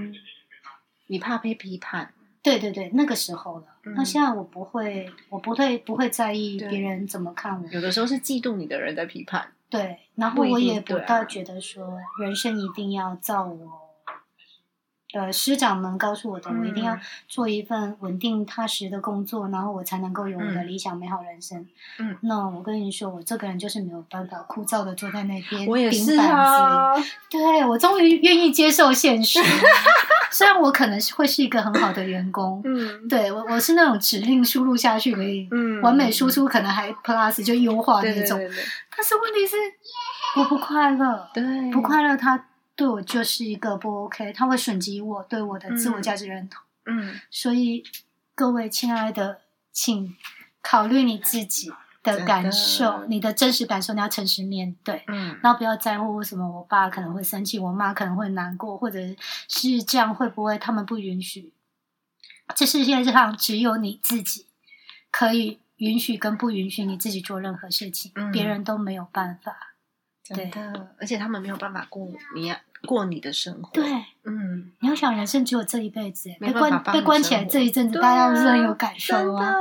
[1.07, 2.11] 你怕被批判，
[2.41, 3.65] 对对对，那个时候了。
[3.83, 7.69] 嗯那现在我不会，我不会不会在意别人怎么看我。
[7.69, 9.47] 有的时候是嫉妒你的人在批判。
[9.69, 13.84] 对，然后我也不大觉得说人生一定要照我。
[15.15, 21.65] 呃，师长们告诉我的，我一定要嗯做一份稳定踏实的工作，然后我才能够有我的嗯理想美好人生。
[21.99, 26.31] 嗯，那我跟你说，我这个人就是没有办法枯燥的坐在那边我也是顶板子。
[26.33, 26.93] 啊。
[27.29, 29.39] 对我终于愿意接受现实，
[30.31, 38.37] 虽然我可能是会是一个很好的员工，嗯对我我是那种指令输入下去可以嗯完美输出，可能还 plus 就优化那种。
[38.37, 38.63] 对对对
[38.97, 39.55] 但是问题是，
[40.39, 42.41] 我不快乐，对，不快乐，它
[42.75, 46.61] 对我就是一个不 OK，它会损及我对我的自我价值认同。
[46.85, 47.83] 嗯，所以
[48.35, 49.39] 各位亲爱的，
[49.71, 50.15] 请
[50.61, 51.71] 考虑你自己
[52.03, 55.03] 的感受，的你的真实感受，你要诚实面对。
[55.07, 58.99] 嗯然后不要在乎为什么我爸可能会生气，我妈可能会难过，或者
[59.47, 61.53] 是这样会不会他们不允许？
[62.55, 64.45] 这世界上只有你自己
[65.09, 69.74] 可以允许跟不允许你自己做任何事情，嗯别人都没有办法。
[70.25, 73.69] 真的，而且他们没有办法过你呀过你的生活。
[73.73, 73.83] 对，
[74.23, 79.53] 嗯，你要想，人生只有这一辈子，被关被关起来这一阵子，大家不是很啊有感受啊？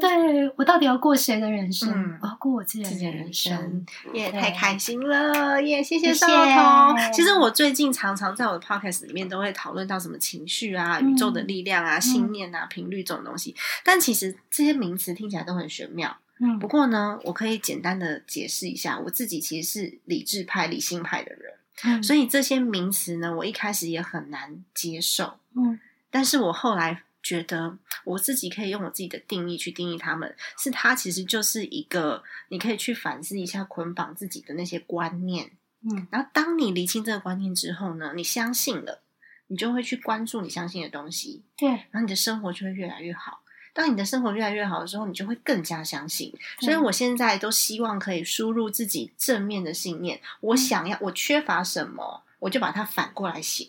[0.00, 1.90] 对我到底要过谁的人生？
[1.92, 3.86] 嗯我要过我自己自己的人生生。
[4.12, 5.82] 也太开心了，耶！
[5.82, 7.12] 谢谢少彤。
[7.12, 13.54] 其实我最近常常在我的 podcast 里面都会讨论到什么情绪啊、嗯宇宙的力量啊、信念啊、频率这种东西，
[13.84, 16.16] 但其实这些名词听起来都很玄妙。
[16.40, 21.54] 嗯不过呢，我可以简单的解释一下，我自己其实是理智派、理性派的人，
[21.84, 25.38] 嗯，所以这些名词呢，我一开始也很难接受。
[25.54, 25.78] 嗯
[26.10, 35.52] 但是我后来觉得我自己可以用我自己的定义去定义他们，是它其实就是一个你可以去反思一下捆绑自己的那些观念。
[35.82, 39.02] 嗯然后当你理清这个观念之后呢，你相信了，
[39.48, 43.43] 你就会去关注你相信的东西，对，然后你的生活就会越来越好。
[43.74, 46.32] 当你的生活越来越好的时候，你就会更加相信。
[46.60, 50.20] 所以我现在都希望可以输入自己正面的信念。
[50.40, 53.68] 我想要，我缺乏什么，我就把它反过来写，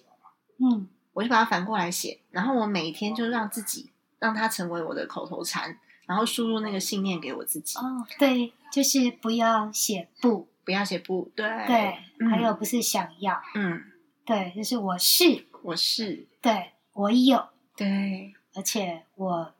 [0.59, 2.19] 嗯我就把它反过来写。
[2.29, 7.79] 然后我每天就让自己让它成为我的口头禅，然后输入那个信念给我自己。
[7.79, 13.81] 哦，对，就是不要写不，不要写不对，对，嗯还有不是想要，嗯，
[14.25, 19.54] 对，就是我是，我是对我有，对，而且我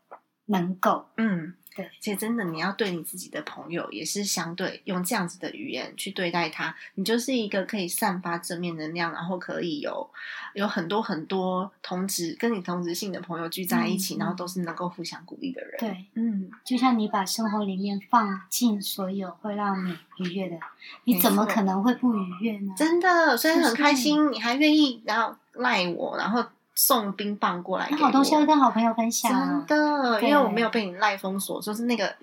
[0.46, 1.54] 能够，嗯。
[1.76, 10.10] 对，其实真的，你要对你自己的朋友也是相对用这样子的语言去对待他，你就是一个可以散发正面能量，然后可以有
[10.54, 20.58] 有很多很多同职跟你同职性的朋友聚在一起，嗯然后都是能够互相鼓励的人。，对，嗯，就像你把生活里面放进所有会让你愉悦的，
[21.04, 22.74] 你怎么可能会不愉悦呢？
[22.78, 26.42] 真的，所以很开心，你还愿意然后赖我，然后
[26.76, 29.32] 送冰棒过来给我，那好东西要跟好朋友分享。
[29.32, 32.14] 啊真，的，因为我没有被你赖封锁，就是那个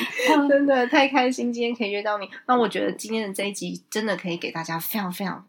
[0.47, 2.29] 真的太开心，今天可以约到你。
[2.45, 5.43] 那我觉得今天的这一集真的可以给大家非常非常，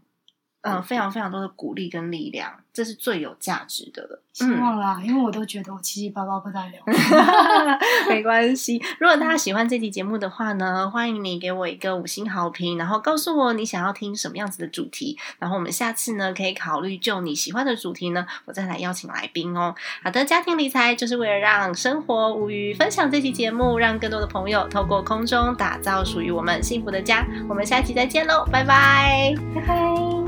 [0.66, 4.22] 嗯、非常非常多的鼓励跟力量，这是最有价值的了。
[4.32, 6.72] 希望啦，因为我都觉得我七七八八不太了。
[8.10, 8.82] 没关系。
[8.98, 19.74] 如果大家喜欢这期节目的话呢，欢迎你给我一个五星好评，然后告诉我你想要听什么样子的主题，然后我们下次呢可以考虑就你喜欢的主题呢，我再来邀请来宾哦。
[20.02, 27.26] 好的，家庭理财就是为了让生活无虞，分享这期节目，让更多的朋友透过空中打造属于我们幸福的家。
[27.48, 29.34] 我们下期再见喽，拜拜。
[29.55, 30.25] 拜拜。